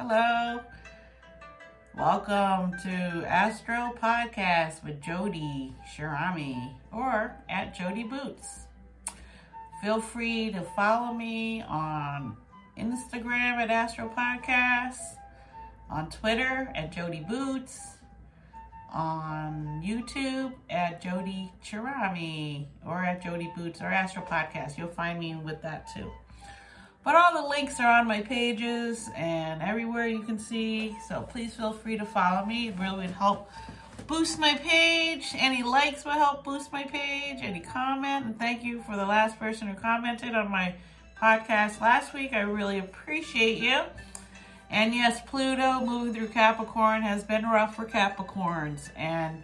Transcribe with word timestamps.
Hello. 0.00 0.60
Welcome 1.96 2.78
to 2.84 3.26
Astro 3.26 3.92
Podcast 4.00 4.84
with 4.84 5.02
Jody 5.02 5.74
Shirami 5.92 6.72
or 6.92 7.34
at 7.48 7.76
Jody 7.76 8.04
Boots. 8.04 8.60
Feel 9.82 10.00
free 10.00 10.52
to 10.52 10.62
follow 10.76 11.12
me 11.12 11.62
on 11.62 12.36
Instagram 12.78 13.56
at 13.56 13.72
Astro 13.72 14.08
Podcast, 14.16 15.16
on 15.90 16.08
Twitter 16.10 16.70
at 16.76 16.92
Jody 16.92 17.26
Boots, 17.28 17.96
on 18.94 19.82
YouTube 19.84 20.52
at 20.70 21.02
Jody 21.02 21.50
Chirami 21.60 22.66
or 22.86 23.02
at 23.02 23.20
Jody 23.20 23.50
Boots 23.56 23.80
or 23.80 23.86
Astro 23.86 24.22
Podcast. 24.22 24.78
You'll 24.78 24.86
find 24.86 25.18
me 25.18 25.34
with 25.34 25.60
that 25.62 25.88
too. 25.92 26.12
But 27.04 27.14
all 27.14 27.42
the 27.42 27.48
links 27.48 27.80
are 27.80 28.00
on 28.00 28.06
my 28.06 28.20
pages 28.20 29.08
and 29.16 29.62
everywhere 29.62 30.06
you 30.06 30.22
can 30.22 30.38
see. 30.38 30.96
So 31.08 31.22
please 31.22 31.54
feel 31.54 31.72
free 31.72 31.96
to 31.96 32.04
follow 32.04 32.44
me. 32.44 32.68
It 32.68 32.78
really 32.78 33.06
would 33.06 33.10
help 33.10 33.50
boost 34.06 34.38
my 34.38 34.54
page. 34.54 35.28
Any 35.34 35.62
likes 35.62 36.04
will 36.04 36.12
help 36.12 36.44
boost 36.44 36.72
my 36.72 36.84
page. 36.84 37.38
Any 37.42 37.60
comment. 37.60 38.26
And 38.26 38.38
thank 38.38 38.64
you 38.64 38.82
for 38.82 38.96
the 38.96 39.06
last 39.06 39.38
person 39.38 39.68
who 39.68 39.74
commented 39.74 40.34
on 40.34 40.50
my 40.50 40.74
podcast 41.20 41.80
last 41.80 42.14
week. 42.14 42.32
I 42.32 42.40
really 42.40 42.78
appreciate 42.78 43.58
you. 43.58 43.82
And 44.70 44.94
yes, 44.94 45.20
Pluto 45.26 45.80
moving 45.80 46.14
through 46.14 46.28
Capricorn 46.28 47.02
has 47.02 47.24
been 47.24 47.44
rough 47.44 47.76
for 47.76 47.84
Capricorns. 47.84 48.90
And 48.96 49.42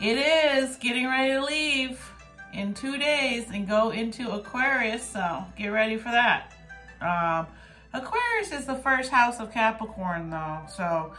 it 0.00 0.18
is 0.18 0.76
getting 0.76 1.06
ready 1.06 1.32
to 1.32 1.44
leave 1.44 2.12
in 2.52 2.74
two 2.74 2.96
days 2.98 3.46
and 3.52 3.68
go 3.68 3.90
into 3.90 4.30
Aquarius. 4.30 5.04
So 5.04 5.44
get 5.56 5.68
ready 5.68 5.96
for 5.96 6.10
that. 6.10 6.52
Um, 7.00 7.46
Aquarius 7.92 8.52
is 8.52 8.66
the 8.66 8.74
first 8.74 9.10
house 9.10 9.40
of 9.40 9.52
Capricorn, 9.52 10.30
though. 10.30 10.60
So, 10.68 11.12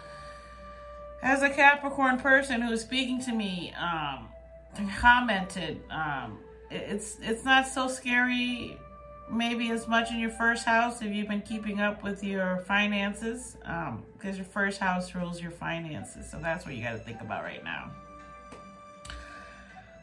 as 1.21 1.41
a 1.41 1.49
Capricorn 1.49 2.19
person 2.19 2.61
who 2.61 2.71
is 2.71 2.81
speaking 2.81 3.19
to 3.21 3.33
me, 3.33 3.73
um, 3.79 4.29
commented, 4.99 5.81
um, 5.89 6.39
it's 6.69 7.17
it's 7.21 7.43
not 7.43 7.67
so 7.67 7.87
scary. 7.87 8.77
Maybe 9.29 9.71
as 9.71 9.89
much 9.89 10.11
in 10.11 10.19
your 10.19 10.29
first 10.29 10.65
house 10.65 11.01
if 11.01 11.13
you've 11.13 11.27
been 11.27 11.41
keeping 11.41 11.81
up 11.81 12.01
with 12.01 12.23
your 12.23 12.63
finances, 12.65 13.57
because 13.59 13.95
um, 14.31 14.35
your 14.35 14.45
first 14.45 14.79
house 14.79 15.13
rules 15.13 15.41
your 15.41 15.51
finances. 15.51 16.29
So 16.29 16.39
that's 16.41 16.65
what 16.65 16.75
you 16.75 16.83
got 16.83 16.93
to 16.93 16.99
think 16.99 17.19
about 17.19 17.43
right 17.43 17.61
now. 17.61 17.91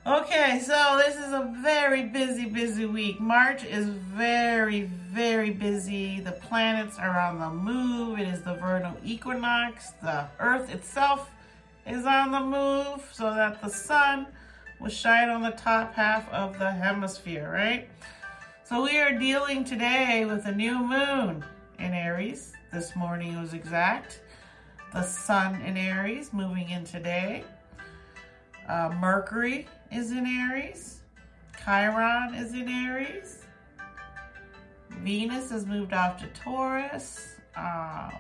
Okay, 0.07 0.61
so 0.63 1.01
this 1.03 1.17
is 1.17 1.33
a 1.33 1.51
very 1.63 2.03
busy, 2.03 2.45
busy 2.45 2.85
week. 2.85 3.19
March 3.19 3.65
is 3.65 3.87
very, 3.87 4.83
very 4.83 5.49
busy. 5.49 6.21
The 6.21 6.33
planets 6.33 6.99
are 6.99 7.19
on 7.19 7.39
the 7.39 7.49
move. 7.49 8.19
It 8.19 8.29
is 8.29 8.43
the 8.43 8.53
vernal 8.53 8.95
equinox. 9.03 9.93
The 10.03 10.27
earth 10.41 10.71
itself 10.75 11.31
is 11.87 12.05
on 12.05 12.33
the 12.33 12.41
move 12.41 13.09
so 13.15 13.33
that 13.33 13.63
the 13.63 13.71
sun 13.71 14.27
will 14.79 14.91
shine 14.91 15.31
on 15.31 15.41
the 15.41 15.53
top 15.53 15.95
half 15.95 16.31
of 16.31 16.59
the 16.59 16.71
hemisphere, 16.71 17.51
right? 17.51 17.89
So 18.65 18.83
we 18.83 18.99
are 18.99 19.19
dealing 19.19 19.65
today 19.65 20.27
with 20.27 20.45
a 20.45 20.53
new 20.53 20.81
moon 20.81 21.43
in 21.79 21.95
Aries. 21.95 22.53
This 22.75 22.95
morning 22.95 23.41
was 23.41 23.55
exact. 23.55 24.21
The 24.93 25.03
sun 25.03 25.63
in 25.63 25.79
Aries 25.79 26.31
moving 26.35 26.69
in 26.69 26.85
today. 26.85 27.43
Uh, 28.69 28.95
Mercury 28.99 29.67
is 29.95 30.11
in 30.11 30.27
Aries. 30.27 31.01
Chiron 31.65 32.35
is 32.35 32.53
in 32.53 32.69
Aries. 32.69 33.45
Venus 34.91 35.51
has 35.51 35.67
moved 35.67 35.93
off 35.93 36.19
to 36.21 36.27
Taurus. 36.29 37.37
Um, 37.57 38.13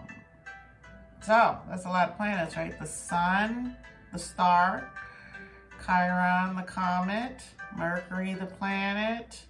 so 1.20 1.58
that's 1.68 1.84
a 1.84 1.88
lot 1.88 2.10
of 2.10 2.16
planets, 2.16 2.56
right? 2.56 2.78
The 2.78 2.86
Sun, 2.86 3.76
the 4.12 4.18
star, 4.18 4.90
Chiron, 5.84 6.56
the 6.56 6.62
comet, 6.62 7.42
Mercury, 7.76 8.34
the 8.34 8.46
planet. 8.46 9.40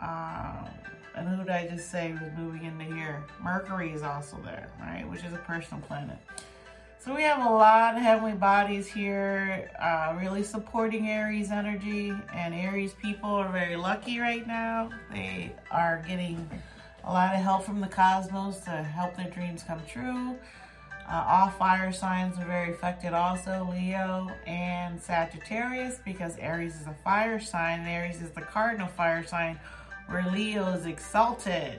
Um, 0.00 0.68
and 1.14 1.28
who 1.28 1.36
did 1.38 1.50
I 1.50 1.66
just 1.68 1.90
say 1.90 2.12
was 2.12 2.30
moving 2.36 2.64
into 2.64 2.84
here? 2.84 3.24
Mercury 3.42 3.92
is 3.92 4.02
also 4.02 4.38
there, 4.44 4.70
right? 4.80 5.08
Which 5.08 5.24
is 5.24 5.32
a 5.32 5.38
personal 5.38 5.82
planet. 5.82 6.18
So 7.06 7.14
we 7.14 7.22
have 7.22 7.46
a 7.46 7.48
lot 7.48 7.94
of 7.94 8.02
heavenly 8.02 8.32
bodies 8.32 8.88
here, 8.88 9.70
uh, 9.80 10.16
really 10.18 10.42
supporting 10.42 11.08
Aries 11.08 11.52
energy. 11.52 12.12
And 12.34 12.52
Aries 12.52 12.94
people 12.94 13.30
are 13.30 13.48
very 13.48 13.76
lucky 13.76 14.18
right 14.18 14.44
now. 14.44 14.90
They 15.12 15.52
are 15.70 16.02
getting 16.08 16.50
a 17.04 17.12
lot 17.12 17.32
of 17.32 17.40
help 17.40 17.62
from 17.62 17.80
the 17.80 17.86
cosmos 17.86 18.58
to 18.64 18.70
help 18.70 19.16
their 19.16 19.30
dreams 19.30 19.62
come 19.62 19.80
true. 19.88 20.36
Uh, 21.08 21.24
all 21.28 21.50
fire 21.50 21.92
signs 21.92 22.40
are 22.40 22.44
very 22.44 22.72
affected 22.72 23.12
also, 23.12 23.68
Leo 23.70 24.28
and 24.48 25.00
Sagittarius, 25.00 26.00
because 26.04 26.36
Aries 26.38 26.74
is 26.74 26.88
a 26.88 26.96
fire 27.04 27.38
sign 27.38 27.86
Aries 27.86 28.20
is 28.20 28.32
the 28.32 28.40
cardinal 28.40 28.88
fire 28.88 29.24
sign 29.24 29.60
where 30.08 30.28
Leo 30.32 30.72
is 30.72 30.86
exalted. 30.86 31.78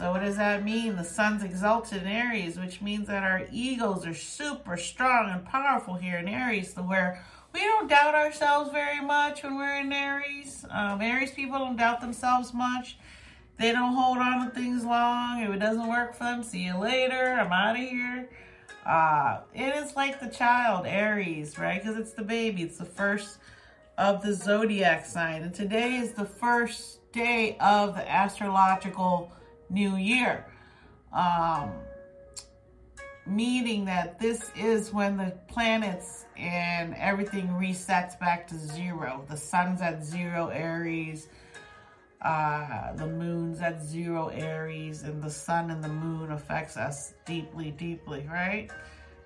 So 0.00 0.12
what 0.12 0.22
does 0.22 0.38
that 0.38 0.64
mean? 0.64 0.96
The 0.96 1.04
sun's 1.04 1.44
exalted 1.44 2.00
in 2.00 2.08
Aries, 2.08 2.58
which 2.58 2.80
means 2.80 3.06
that 3.08 3.22
our 3.22 3.42
egos 3.52 4.06
are 4.06 4.14
super 4.14 4.78
strong 4.78 5.28
and 5.30 5.44
powerful 5.44 5.92
here 5.92 6.16
in 6.16 6.26
Aries, 6.26 6.74
where 6.74 7.22
we 7.52 7.60
don't 7.60 7.86
doubt 7.86 8.14
ourselves 8.14 8.70
very 8.72 9.02
much 9.02 9.42
when 9.42 9.56
we're 9.56 9.78
in 9.78 9.92
Aries. 9.92 10.64
Um, 10.70 11.02
Aries 11.02 11.32
people 11.32 11.58
don't 11.58 11.76
doubt 11.76 12.00
themselves 12.00 12.54
much. 12.54 12.96
They 13.58 13.72
don't 13.72 13.92
hold 13.92 14.16
on 14.16 14.46
to 14.46 14.54
things 14.54 14.86
long. 14.86 15.42
If 15.42 15.50
it 15.50 15.58
doesn't 15.58 15.86
work 15.86 16.14
for 16.14 16.24
them, 16.24 16.42
see 16.44 16.64
you 16.64 16.78
later. 16.78 17.36
I'm 17.38 17.52
out 17.52 17.76
of 17.76 17.82
here. 17.82 18.30
Uh, 18.86 19.40
it 19.52 19.74
is 19.76 19.96
like 19.96 20.18
the 20.18 20.28
child, 20.28 20.86
Aries, 20.86 21.58
right? 21.58 21.78
Because 21.78 21.98
it's 21.98 22.12
the 22.12 22.24
baby. 22.24 22.62
It's 22.62 22.78
the 22.78 22.86
first 22.86 23.36
of 23.98 24.22
the 24.22 24.32
zodiac 24.32 25.04
sign. 25.04 25.42
And 25.42 25.54
today 25.54 25.96
is 25.96 26.14
the 26.14 26.24
first 26.24 27.12
day 27.12 27.58
of 27.60 27.96
the 27.96 28.10
astrological 28.10 29.30
new 29.70 29.96
year. 29.96 30.44
Um, 31.12 31.72
meaning 33.26 33.84
that 33.84 34.18
this 34.18 34.50
is 34.56 34.92
when 34.92 35.16
the 35.16 35.32
planets 35.48 36.26
and 36.36 36.94
everything 36.96 37.48
resets 37.48 38.18
back 38.18 38.46
to 38.48 38.56
zero. 38.56 39.24
The 39.28 39.36
sun's 39.36 39.80
at 39.80 40.04
zero 40.04 40.48
Aries, 40.48 41.28
uh, 42.22 42.92
the 42.94 43.06
moon's 43.06 43.60
at 43.60 43.82
zero 43.82 44.28
Aries, 44.28 45.02
and 45.02 45.22
the 45.22 45.30
sun 45.30 45.70
and 45.70 45.82
the 45.82 45.88
moon 45.88 46.32
affects 46.32 46.76
us 46.76 47.14
deeply, 47.24 47.70
deeply, 47.70 48.28
right? 48.30 48.70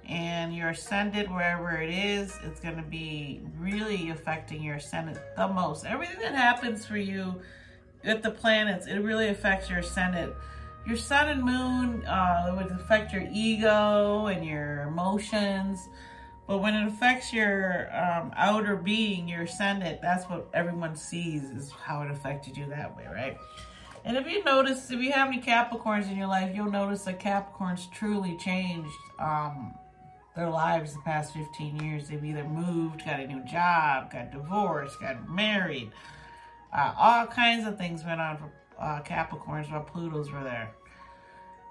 And 0.06 0.54
your 0.54 0.70
ascendant, 0.70 1.30
wherever 1.32 1.80
it 1.80 1.90
is, 1.90 2.38
it's 2.44 2.60
going 2.60 2.76
to 2.76 2.82
be 2.82 3.40
really 3.58 4.10
affecting 4.10 4.62
your 4.62 4.76
ascendant 4.76 5.18
the 5.34 5.48
most. 5.48 5.86
Everything 5.86 6.18
that 6.20 6.34
happens 6.34 6.84
for 6.84 6.98
you 6.98 7.40
with 8.04 8.22
the 8.22 8.30
planets, 8.30 8.86
it 8.86 8.98
really 8.98 9.28
affects 9.28 9.68
your 9.68 9.80
ascendant. 9.80 10.34
Your 10.86 10.96
sun 10.96 11.28
and 11.28 11.42
moon 11.42 12.04
uh, 12.06 12.54
would 12.56 12.70
affect 12.70 13.12
your 13.12 13.26
ego 13.32 14.26
and 14.26 14.44
your 14.44 14.82
emotions. 14.82 15.88
But 16.46 16.58
when 16.58 16.74
it 16.74 16.86
affects 16.86 17.32
your 17.32 17.88
um, 17.96 18.32
outer 18.36 18.76
being, 18.76 19.26
your 19.26 19.42
ascendant, 19.42 20.02
that's 20.02 20.24
what 20.24 20.48
everyone 20.52 20.94
sees 20.94 21.44
is 21.44 21.70
how 21.70 22.02
it 22.02 22.10
affected 22.10 22.56
you 22.56 22.66
that 22.66 22.94
way, 22.94 23.06
right? 23.06 23.38
And 24.04 24.18
if 24.18 24.26
you 24.26 24.44
notice, 24.44 24.90
if 24.90 25.00
you 25.00 25.12
have 25.12 25.28
any 25.28 25.40
Capricorns 25.40 26.10
in 26.10 26.18
your 26.18 26.26
life, 26.26 26.54
you'll 26.54 26.70
notice 26.70 27.04
that 27.04 27.18
Capricorns 27.18 27.90
truly 27.90 28.36
changed 28.36 28.92
um, 29.18 29.74
their 30.36 30.50
lives 30.50 30.92
the 30.92 31.00
past 31.00 31.32
15 31.32 31.82
years. 31.82 32.08
They've 32.08 32.22
either 32.22 32.44
moved, 32.44 33.06
got 33.06 33.20
a 33.20 33.26
new 33.26 33.42
job, 33.44 34.12
got 34.12 34.30
divorced, 34.30 35.00
got 35.00 35.26
married, 35.30 35.90
uh, 36.74 36.92
all 36.98 37.26
kinds 37.26 37.66
of 37.66 37.78
things 37.78 38.04
went 38.04 38.20
on 38.20 38.36
for 38.36 38.50
uh, 38.78 39.00
Capricorns 39.02 39.70
while 39.70 39.82
Pluto's 39.82 40.30
were 40.30 40.42
there. 40.42 40.74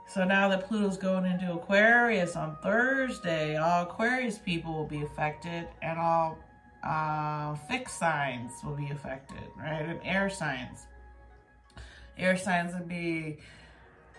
So 0.08 0.24
now 0.24 0.48
that 0.50 0.68
Pluto's 0.68 0.98
going 0.98 1.26
into 1.26 1.54
Aquarius 1.54 2.36
on 2.36 2.58
Thursday, 2.62 3.58
all 3.58 3.84
Aquarius 3.84 4.38
people 4.38 4.74
will 4.74 4.88
be 4.88 5.02
affected 5.04 5.68
and 5.82 6.00
all 6.00 6.38
uh, 6.84 7.56
fixed 7.70 7.98
signs 7.98 8.52
will 8.64 8.76
be 8.76 8.90
affected, 8.92 9.44
right? 9.58 9.82
And 9.82 10.00
air 10.04 10.30
signs. 10.30 10.88
Air 12.18 12.38
signs 12.38 12.74
would 12.74 12.88
be 12.88 13.40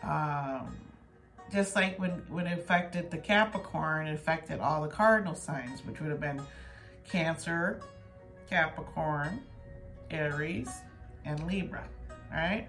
um, 0.03 0.77
just 1.53 1.77
like 1.77 1.99
when, 1.99 2.23
when 2.29 2.47
it 2.47 2.59
affected 2.59 3.11
the 3.11 3.19
Capricorn, 3.19 4.07
it 4.07 4.15
affected 4.15 4.61
all 4.61 4.83
the 4.83 4.89
cardinal 4.89 5.35
signs, 5.35 5.85
which 5.85 6.01
would 6.01 6.11
have 6.11 6.21
been 6.21 6.43
Cancer, 7.09 7.81
Capricorn, 8.49 9.41
Aries, 10.11 10.71
and 11.25 11.47
Libra, 11.47 11.85
right? 12.31 12.69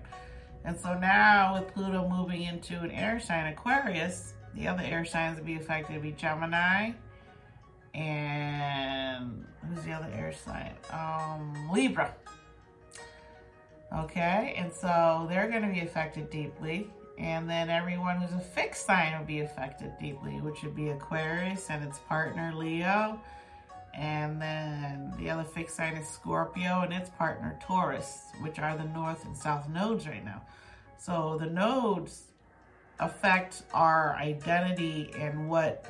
And 0.63 0.77
so 0.77 0.97
now 0.97 1.59
with 1.59 1.73
Pluto 1.73 2.07
moving 2.09 2.43
into 2.43 2.79
an 2.79 2.91
air 2.91 3.19
sign, 3.19 3.51
Aquarius, 3.51 4.33
the 4.55 4.67
other 4.67 4.83
air 4.83 5.05
signs 5.05 5.37
to 5.37 5.43
be 5.43 5.55
affected 5.55 5.93
would 5.93 6.03
be 6.03 6.11
Gemini 6.11 6.91
and 7.95 9.45
who's 9.67 9.83
the 9.85 9.91
other 9.93 10.09
air 10.13 10.33
sign? 10.33 10.73
Um, 10.91 11.69
Libra. 11.71 12.13
Okay, 13.93 14.53
and 14.57 14.71
so 14.73 15.25
they're 15.29 15.49
going 15.49 15.61
to 15.61 15.69
be 15.69 15.79
affected 15.79 16.29
deeply. 16.29 16.89
And 17.17 17.49
then 17.49 17.69
everyone 17.69 18.17
who's 18.17 18.33
a 18.33 18.43
fixed 18.43 18.85
sign 18.85 19.17
will 19.17 19.25
be 19.25 19.39
affected 19.39 19.93
deeply, 20.01 20.41
which 20.41 20.63
would 20.63 20.75
be 20.75 20.89
Aquarius 20.89 21.69
and 21.69 21.81
its 21.85 21.99
partner 21.99 22.51
Leo. 22.53 23.21
And 23.97 24.41
then 24.41 25.13
the 25.17 25.29
other 25.29 25.43
fixed 25.43 25.77
sign 25.77 25.95
is 25.95 26.07
Scorpio 26.07 26.81
and 26.81 26.93
its 26.93 27.09
partner 27.11 27.57
Taurus, 27.65 28.23
which 28.41 28.59
are 28.59 28.75
the 28.75 28.83
north 28.85 29.23
and 29.25 29.35
south 29.35 29.69
nodes 29.69 30.07
right 30.07 30.23
now. 30.23 30.41
So 30.97 31.37
the 31.39 31.45
nodes 31.45 32.23
affect 32.99 33.63
our 33.73 34.15
identity 34.15 35.11
and 35.17 35.49
what 35.49 35.85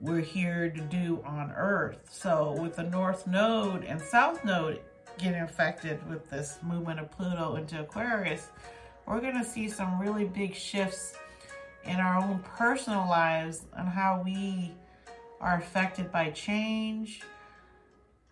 we're 0.00 0.20
here 0.20 0.70
to 0.70 0.80
do 0.80 1.22
on 1.24 1.52
earth. 1.52 2.08
So 2.10 2.56
with 2.60 2.76
the 2.76 2.82
north 2.82 3.26
node 3.26 3.84
and 3.84 4.00
south 4.00 4.44
node 4.44 4.80
getting 5.18 5.40
affected 5.40 6.06
with 6.10 6.28
this 6.28 6.58
movement 6.62 7.00
of 7.00 7.10
Pluto 7.10 7.56
into 7.56 7.80
Aquarius, 7.80 8.48
we're 9.06 9.20
going 9.20 9.38
to 9.38 9.44
see 9.44 9.68
some 9.68 10.00
really 10.00 10.24
big 10.24 10.54
shifts 10.54 11.14
in 11.84 11.96
our 11.96 12.16
own 12.16 12.40
personal 12.56 13.08
lives 13.08 13.62
on 13.76 13.86
how 13.86 14.20
we 14.24 14.72
are 15.40 15.58
affected 15.58 16.10
by 16.10 16.30
change. 16.30 17.22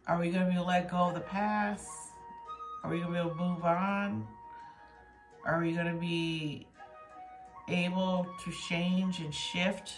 Are 0.06 0.20
we 0.20 0.30
going 0.30 0.44
to 0.44 0.50
be 0.50 0.56
able 0.56 0.64
to 0.64 0.68
let 0.68 0.90
go 0.90 0.96
of 0.98 1.14
the 1.14 1.20
past? 1.20 1.88
Are 2.82 2.90
we 2.90 2.98
going 2.98 3.08
to 3.08 3.12
be 3.14 3.18
able 3.18 3.30
to 3.30 3.36
move 3.36 3.64
on? 3.64 4.26
Are 5.46 5.60
we 5.60 5.72
going 5.72 5.86
to 5.86 5.98
be 5.98 6.66
able 7.68 8.26
to 8.44 8.52
change 8.68 9.20
and 9.20 9.34
shift 9.34 9.94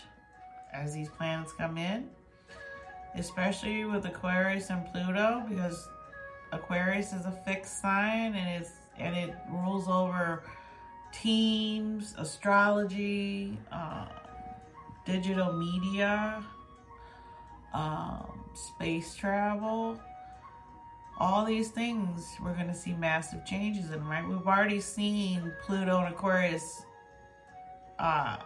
as 0.72 0.94
these 0.94 1.08
planets 1.08 1.52
come 1.52 1.76
in? 1.76 2.08
Especially 3.16 3.84
with 3.84 4.04
Aquarius 4.04 4.70
and 4.70 4.86
Pluto, 4.92 5.42
because 5.48 5.88
Aquarius 6.52 7.12
is 7.12 7.26
a 7.26 7.32
fixed 7.44 7.80
sign 7.80 8.34
and 8.34 8.62
it's 8.62 8.72
and 8.98 9.14
it 9.14 9.34
rules 9.50 9.88
over 9.88 10.44
teams, 11.12 12.14
astrology, 12.16 13.58
uh, 13.72 14.06
digital 15.04 15.52
media, 15.52 16.42
um, 17.74 18.45
space 18.56 19.14
travel. 19.14 20.00
All 21.18 21.44
these 21.44 21.68
things 21.70 22.36
we're 22.42 22.54
going 22.54 22.68
to 22.68 22.74
see 22.74 22.92
massive 22.92 23.44
changes 23.46 23.90
in, 23.90 24.06
right? 24.06 24.26
We've 24.26 24.46
already 24.46 24.80
seen 24.80 25.52
Pluto 25.64 25.98
and 25.98 26.14
Aquarius, 26.14 26.82
uh, 27.98 28.36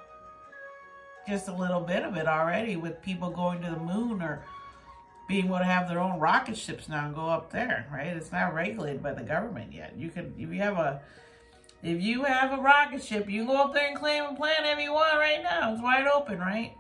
just 1.29 1.49
a 1.49 1.55
little 1.55 1.81
bit 1.81 2.05
of 2.05 2.17
it 2.17 2.27
already 2.27 2.77
with 2.77 3.03
people 3.03 3.31
going 3.31 3.61
to 3.63 3.71
the 3.71 3.77
moon 3.77 4.23
or 4.23 4.45
being 5.27 5.47
able 5.47 5.59
to 5.59 5.65
have 5.65 5.89
their 5.89 6.01
own 6.01 6.19
rocket 6.19 6.57
ships 6.57 6.89
now 6.89 7.07
and 7.07 7.15
go 7.15 7.29
up 7.29 7.51
there, 7.53 7.87
right? 7.93 8.09
It's 8.09 8.33
not 8.33 8.53
regulated 8.53 9.03
by 9.03 9.15
the 9.15 9.23
government 9.23 9.73
yet. 9.73 9.95
You 9.97 10.11
can, 10.11 10.35
if 10.37 10.53
you 10.53 10.61
have 10.61 10.77
a, 10.77 11.01
if 11.83 12.03
you 12.03 12.25
have 12.25 12.59
a 12.59 12.61
rocket 12.61 13.03
ship, 13.03 13.31
you 13.31 13.47
go 13.47 13.57
up 13.57 13.73
there 13.73 13.89
and 13.89 13.97
claim 13.97 14.25
a 14.25 14.35
planet 14.35 14.77
if 14.77 14.81
you 14.81 14.93
want 14.93 15.17
right 15.19 15.43
now. 15.43 15.73
It's 15.73 15.83
wide 15.83 16.07
open, 16.07 16.39
right? 16.39 16.75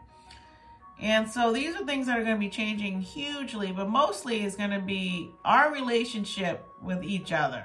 And 1.00 1.28
so 1.28 1.52
these 1.52 1.74
are 1.74 1.84
things 1.84 2.06
that 2.06 2.18
are 2.18 2.24
going 2.24 2.36
to 2.36 2.40
be 2.40 2.50
changing 2.50 3.00
hugely, 3.00 3.72
but 3.72 3.88
mostly 3.88 4.44
is 4.44 4.54
going 4.54 4.70
to 4.70 4.80
be 4.80 5.30
our 5.44 5.72
relationship 5.72 6.66
with 6.82 7.02
each 7.02 7.32
other. 7.32 7.64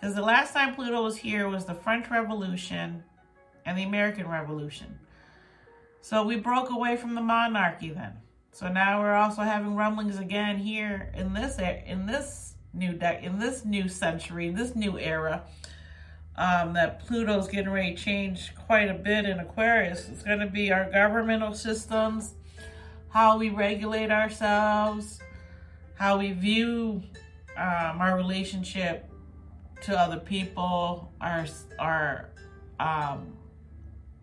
Because 0.00 0.14
the 0.14 0.22
last 0.22 0.52
time 0.52 0.74
Pluto 0.74 1.02
was 1.02 1.16
here 1.16 1.48
was 1.48 1.64
the 1.64 1.74
French 1.74 2.08
Revolution 2.08 3.02
and 3.66 3.76
the 3.76 3.82
American 3.82 4.28
Revolution. 4.28 4.98
So 6.02 6.24
we 6.24 6.36
broke 6.36 6.70
away 6.70 6.96
from 6.96 7.14
the 7.14 7.20
monarchy 7.20 7.90
then. 7.90 8.12
So 8.52 8.68
now 8.68 9.00
we're 9.00 9.14
also 9.14 9.42
having 9.42 9.76
rumblings 9.76 10.18
again 10.18 10.56
here 10.56 11.12
in 11.14 11.32
this 11.34 11.58
in 11.58 12.06
this 12.06 12.54
new 12.72 12.92
deck 12.92 13.22
in 13.22 13.38
this 13.38 13.64
new 13.64 13.88
century, 13.88 14.50
this 14.50 14.74
new 14.74 14.98
era. 14.98 15.44
Um, 16.36 16.72
that 16.72 17.06
Pluto's 17.06 17.48
getting 17.48 17.70
ready 17.70 17.94
to 17.94 18.02
change 18.02 18.54
quite 18.54 18.88
a 18.88 18.94
bit 18.94 19.26
in 19.26 19.40
Aquarius. 19.40 20.08
It's 20.08 20.22
going 20.22 20.38
to 20.38 20.46
be 20.46 20.72
our 20.72 20.90
governmental 20.90 21.52
systems, 21.52 22.34
how 23.10 23.36
we 23.36 23.50
regulate 23.50 24.10
ourselves, 24.10 25.20
how 25.96 26.18
we 26.18 26.32
view 26.32 27.02
um, 27.58 28.00
our 28.00 28.16
relationship 28.16 29.10
to 29.82 29.98
other 29.98 30.18
people, 30.18 31.12
our 31.20 31.46
our 31.78 32.30
um, 32.78 33.34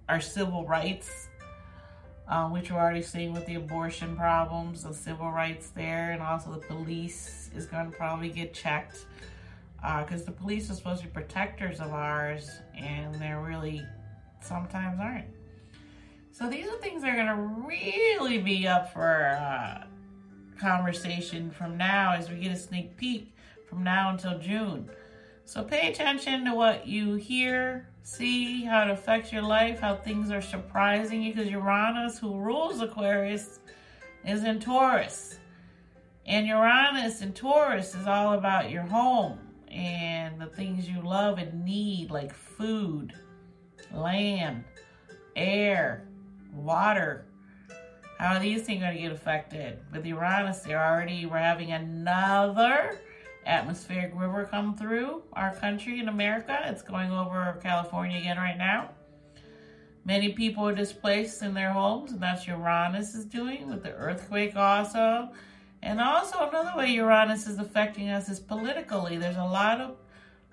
our 0.10 0.22
civil 0.22 0.66
rights, 0.66 1.28
um, 2.28 2.52
which 2.52 2.72
we're 2.72 2.80
already 2.80 3.02
seeing 3.02 3.34
with 3.34 3.46
the 3.46 3.56
abortion 3.56 4.16
problems, 4.16 4.84
the 4.84 4.94
civil 4.94 5.32
rights 5.32 5.70
there, 5.70 6.12
and 6.12 6.22
also 6.22 6.52
the 6.52 6.66
police 6.66 7.50
is 7.56 7.66
going 7.66 7.92
to 7.92 7.98
probably 7.98 8.30
get 8.30 8.54
checked 8.54 9.06
because 9.78 10.24
uh, 10.24 10.26
the 10.26 10.32
police 10.32 10.70
are 10.70 10.74
supposed 10.74 11.02
to 11.02 11.08
be 11.08 11.14
protectors 11.14 11.80
of 11.80 11.94
ours, 11.94 12.50
and 12.76 13.14
they're 13.16 13.42
really 13.42 13.84
sometimes 14.42 15.00
aren't. 15.00 15.28
So 16.32 16.50
these 16.50 16.68
are 16.68 16.78
things 16.78 17.02
that 17.02 17.10
are 17.10 17.16
going 17.16 17.28
to 17.28 17.68
really 17.68 18.38
be 18.40 18.68
up 18.68 18.92
for 18.92 19.38
uh, 19.40 19.86
conversation 20.60 21.52
from 21.52 21.78
now 21.78 22.14
as 22.14 22.30
we 22.30 22.38
get 22.38 22.52
a 22.52 22.56
sneak 22.56 22.98
peek 22.98 23.36
from 23.68 23.84
now 23.84 24.12
until 24.12 24.38
June. 24.40 24.90
So 25.46 25.64
pay 25.64 25.90
attention 25.90 26.46
to 26.46 26.54
what 26.54 26.88
you 26.88 27.16
hear, 27.16 27.88
see 28.04 28.66
how 28.66 28.84
it 28.84 28.90
affects 28.90 29.32
your 29.32 29.44
life, 29.44 29.80
how 29.80 29.96
things 29.96 30.30
are 30.32 30.42
surprising 30.42 31.22
you, 31.22 31.34
because 31.34 31.50
Uranus, 31.50 32.20
who 32.20 32.38
rules 32.38 32.82
Aquarius, 32.82 33.60
is 34.26 34.44
in 34.44 34.60
Taurus. 34.60 35.40
And 36.26 36.46
Uranus 36.46 37.22
in 37.22 37.32
Taurus 37.34 37.96
is 37.96 38.06
all 38.06 38.34
about 38.34 38.70
your 38.70 38.84
home 38.84 39.47
and 39.72 40.40
the 40.40 40.48
things 40.48 40.90
you 40.90 41.02
love 41.02 41.38
and 41.38 41.64
need, 41.66 42.10
like 42.12 42.34
food, 42.34 43.14
land, 43.94 44.64
air, 45.36 46.08
water. 46.54 47.26
How 48.18 48.36
are 48.36 48.40
these 48.40 48.64
things 48.64 48.82
going 48.82 48.96
to 48.96 49.02
get 49.02 49.12
affected? 49.12 49.80
With 49.92 50.06
Uranus, 50.06 50.60
they're 50.60 50.84
already, 50.84 51.26
we're 51.26 51.38
having 51.38 51.72
another 51.72 53.00
atmospheric 53.46 54.12
river 54.16 54.48
come 54.50 54.76
through 54.76 55.24
our 55.34 55.56
country 55.56 56.00
in 56.00 56.10
America. 56.10 56.60
It's 56.66 56.82
going 56.82 57.12
over 57.12 57.60
California 57.62 58.18
again 58.18 58.38
right 58.38 58.58
now. 58.58 58.90
Many 60.04 60.32
people 60.32 60.68
are 60.68 60.74
displaced 60.74 61.42
in 61.42 61.54
their 61.54 61.72
homes, 61.72 62.14
and 62.14 62.22
that's 62.22 62.48
Uranus 62.48 63.14
is 63.14 63.26
doing 63.26 63.70
with 63.70 63.84
the 63.84 63.92
earthquake 63.92 64.56
also. 64.56 65.30
And 65.84 66.02
also 66.02 66.48
another 66.48 66.78
way 66.78 66.92
Uranus 66.92 67.48
is 67.48 67.60
affecting 67.60 68.10
us 68.10 68.30
is 68.30 68.40
politically. 68.40 69.18
There's 69.18 69.38
a 69.38 69.44
lot 69.44 69.80
of 69.80 69.96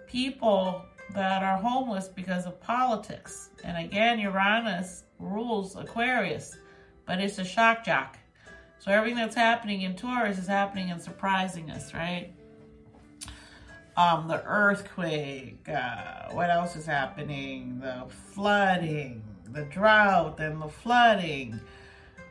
people 0.07 0.85
that 1.15 1.43
are 1.43 1.59
homeless 1.59 2.09
because 2.09 2.47
of 2.47 2.61
politics. 2.61 3.51
And 3.63 3.77
again, 3.77 4.19
Uranus 4.19 5.05
rules 5.19 5.77
Aquarius, 5.77 6.57
but 7.07 7.21
it's 7.21 7.39
a 7.39 7.45
shock 7.45 7.85
jock. 7.85 8.19
So 8.79 8.91
everything 8.91 9.17
that's 9.19 9.35
happening 9.35 9.83
in 9.83 9.97
Taurus 9.97 10.39
is 10.39 10.47
happening 10.47 10.91
and 10.91 11.01
surprising 11.01 11.71
us, 11.71 11.95
right? 11.95 12.33
um, 13.97 14.29
the 14.29 14.43
earthquake, 14.45 15.69
uh, 15.69 16.31
what 16.31 16.51
else 16.51 16.77
is 16.77 16.87
happening? 16.87 17.81
The 17.81 18.07
flooding, 18.09 19.23
the 19.53 19.65
drought, 19.65 20.41
and 20.41 20.61
the 20.61 20.69
flooding. 20.69 21.61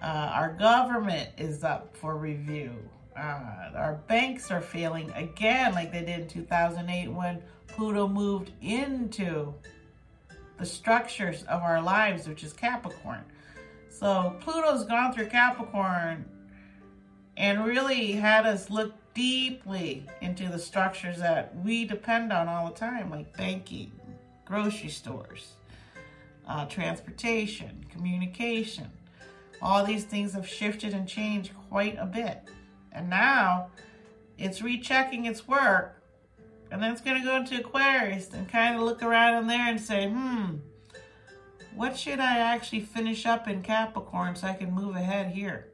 Uh, 0.04 0.32
our 0.34 0.52
government 0.52 1.30
is 1.38 1.64
up 1.64 1.96
for 1.96 2.18
review. 2.18 2.76
Uh, 3.16 3.72
our 3.74 4.02
banks 4.08 4.52
are 4.52 4.60
failing 4.60 5.10
again, 5.12 5.74
like 5.74 5.94
they 5.94 6.02
did 6.02 6.20
in 6.20 6.28
2008 6.28 7.08
when 7.08 7.42
Pluto 7.68 8.10
moved 8.10 8.52
into 8.62 9.54
the 10.58 10.66
structures 10.66 11.44
of 11.44 11.62
our 11.62 11.82
lives, 11.82 12.28
which 12.28 12.44
is 12.44 12.52
Capricorn. 12.52 13.24
So 13.90 14.36
Pluto's 14.42 14.84
gone 14.84 15.14
through 15.14 15.28
Capricorn 15.28 16.26
and 17.38 17.66
really 17.66 18.12
had 18.12 18.46
us 18.46 18.70
look 18.70 18.94
deeply 19.14 20.06
into 20.20 20.50
the 20.50 20.60
structures 20.60 21.18
that 21.20 21.56
we 21.64 21.86
depend 21.86 22.34
on 22.34 22.50
all 22.50 22.68
the 22.68 22.76
time, 22.76 23.10
like 23.10 23.38
banking, 23.38 23.94
grocery 24.44 24.90
stores, 24.90 25.54
uh, 26.46 26.66
transportation, 26.66 27.86
communication. 27.90 28.90
All 29.64 29.86
these 29.86 30.04
things 30.04 30.34
have 30.34 30.46
shifted 30.46 30.94
and 30.94 31.08
changed 31.08 31.54
quite 31.70 31.98
a 31.98 32.06
bit. 32.06 32.50
And 32.92 33.10
now 33.10 33.70
it's 34.38 34.62
rechecking 34.62 35.26
its 35.26 35.48
work. 35.48 36.04
And 36.70 36.84
then 36.84 36.92
it's 36.92 37.00
going 37.00 37.22
to 37.22 37.26
go 37.26 37.38
into 37.38 37.58
Aquarius 37.58 38.30
and 38.34 38.50
kind 38.50 38.76
of 38.76 38.82
look 38.82 39.02
around 39.02 39.42
in 39.42 39.48
there 39.48 39.70
and 39.70 39.80
say, 39.80 40.10
hmm, 40.10 40.58
what 41.76 41.98
should 41.98 42.20
I 42.20 42.40
actually 42.40 42.82
finish 42.82 43.26
up 43.26 43.48
in 43.48 43.62
Capricorn 43.62 44.36
so 44.36 44.48
I 44.48 44.54
can 44.54 44.74
move 44.74 44.98
ahead 44.98 45.32
here? 45.32 45.70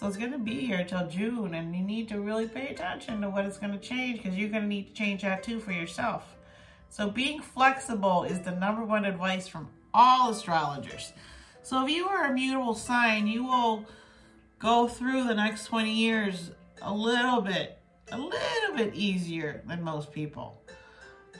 So 0.00 0.06
it's 0.06 0.16
going 0.16 0.32
to 0.32 0.38
be 0.38 0.64
here 0.64 0.84
till 0.84 1.06
June, 1.08 1.54
and 1.54 1.74
you 1.74 1.82
need 1.82 2.08
to 2.08 2.20
really 2.20 2.46
pay 2.46 2.68
attention 2.68 3.20
to 3.20 3.28
what 3.28 3.44
it's 3.44 3.58
going 3.58 3.72
to 3.72 3.78
change 3.78 4.22
because 4.22 4.38
you're 4.38 4.48
going 4.48 4.62
to 4.62 4.68
need 4.68 4.86
to 4.86 4.94
change 4.94 5.22
that 5.22 5.42
too 5.42 5.60
for 5.60 5.72
yourself. 5.72 6.36
So 6.88 7.10
being 7.10 7.42
flexible 7.42 8.22
is 8.22 8.40
the 8.40 8.52
number 8.52 8.84
one 8.84 9.04
advice 9.04 9.48
from 9.48 9.68
all 9.92 10.30
astrologers. 10.30 11.12
So 11.68 11.84
if 11.84 11.90
you 11.90 12.08
are 12.08 12.24
a 12.24 12.32
mutable 12.32 12.74
sign, 12.74 13.26
you 13.26 13.44
will 13.44 13.84
go 14.58 14.88
through 14.88 15.24
the 15.24 15.34
next 15.34 15.66
20 15.66 15.92
years 15.92 16.50
a 16.80 16.90
little 16.90 17.42
bit, 17.42 17.78
a 18.10 18.16
little 18.16 18.74
bit 18.74 18.94
easier 18.94 19.62
than 19.66 19.82
most 19.82 20.10
people, 20.10 20.62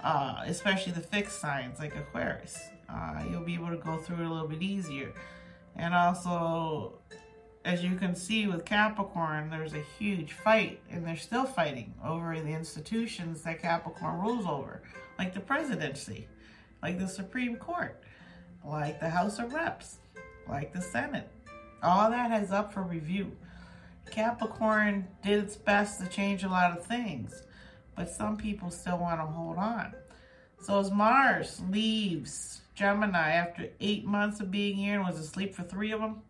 uh, 0.05 0.43
especially 0.45 0.93
the 0.93 1.01
fixed 1.01 1.41
signs 1.41 1.79
like 1.79 1.97
Aquarius. 1.97 2.61
Uh, 2.91 3.23
you'll 3.31 3.41
be 3.41 3.55
able 3.55 3.71
to 3.71 3.79
go 3.79 3.97
through 3.97 4.17
it 4.17 4.27
a 4.27 4.31
little 4.31 4.47
bit 4.47 4.61
easier. 4.61 5.15
And 5.77 5.95
also, 5.95 6.99
as 7.65 7.83
you 7.83 7.97
can 7.97 8.15
see 8.15 8.47
with 8.47 8.67
Capricorn, 8.67 9.49
there's 9.49 9.73
a 9.73 9.83
huge 9.99 10.35
fight, 10.35 10.83
and 10.91 11.07
they're 11.07 11.17
still 11.17 11.47
fighting 11.47 11.95
over 12.05 12.39
the 12.39 12.53
institutions 12.53 13.41
that 13.45 13.63
Capricorn 13.63 14.21
rules 14.21 14.45
over, 14.45 14.83
like 15.19 15.33
the 15.33 15.41
presidency, 15.41 16.29
like 16.83 16.99
the 16.99 17.09
Supreme 17.09 17.57
Court, 17.57 17.99
like 18.63 19.01
the 19.01 19.09
House 19.09 19.39
of 19.39 19.55
Reps, 19.55 20.01
like 20.49 20.73
the 20.73 20.81
Senate. 20.81 21.29
All 21.83 22.11
that 22.11 22.43
is 22.43 22.51
up 22.51 22.73
for 22.73 22.83
review. 22.83 23.33
Capricorn 24.11 25.07
did 25.23 25.45
its 25.45 25.57
best 25.57 26.01
to 26.01 26.09
change 26.09 26.43
a 26.43 26.49
lot 26.49 26.77
of 26.77 26.85
things, 26.85 27.43
but 27.95 28.11
some 28.11 28.37
people 28.37 28.71
still 28.71 28.99
want 28.99 29.21
to 29.21 29.27
hold 29.27 29.59
on. 29.59 29.95
So 30.61 30.81
as 30.81 30.91
Mars 30.91 31.63
leaves 31.71 32.63
Gemini 32.75 33.33
after 33.33 33.69
eight 33.81 34.05
months 34.05 34.41
of 34.41 34.51
being 34.51 34.77
here 34.77 34.95
and 34.95 35.05
was 35.05 35.19
asleep 35.19 35.55
for 35.55 35.63
three 35.63 35.93
of 35.93 36.01
them, 36.01 36.23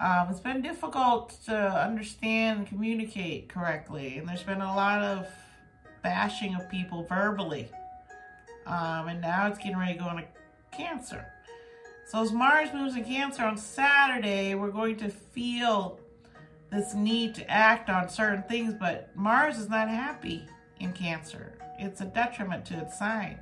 um, 0.00 0.28
it's 0.30 0.40
been 0.40 0.62
difficult 0.62 1.36
to 1.44 1.54
understand 1.54 2.60
and 2.60 2.66
communicate 2.66 3.48
correctly. 3.48 4.18
And 4.18 4.28
there's 4.28 4.42
been 4.42 4.60
a 4.60 4.74
lot 4.74 5.02
of 5.02 5.28
bashing 6.02 6.54
of 6.56 6.68
people 6.68 7.04
verbally. 7.04 7.68
Um, 8.66 9.08
and 9.08 9.20
now 9.20 9.46
it's 9.48 9.58
getting 9.58 9.76
ready 9.76 9.94
to 9.94 9.98
go 10.00 10.10
into 10.10 10.24
Cancer. 10.72 11.26
So 12.06 12.22
as 12.22 12.32
Mars 12.32 12.68
moves 12.74 12.96
in 12.96 13.04
Cancer 13.04 13.44
on 13.44 13.56
Saturday, 13.56 14.54
we're 14.54 14.70
going 14.70 14.96
to 14.96 15.08
feel 15.08 15.98
this 16.70 16.94
need 16.94 17.34
to 17.36 17.50
act 17.50 17.90
on 17.90 18.08
certain 18.08 18.42
things, 18.44 18.74
but 18.74 19.10
Mars 19.14 19.58
is 19.58 19.68
not 19.68 19.88
happy 19.88 20.46
in 20.80 20.92
Cancer. 20.92 21.52
It's 21.78 22.00
a 22.00 22.06
detriment 22.06 22.64
to 22.66 22.78
its 22.78 22.98
sign, 22.98 23.38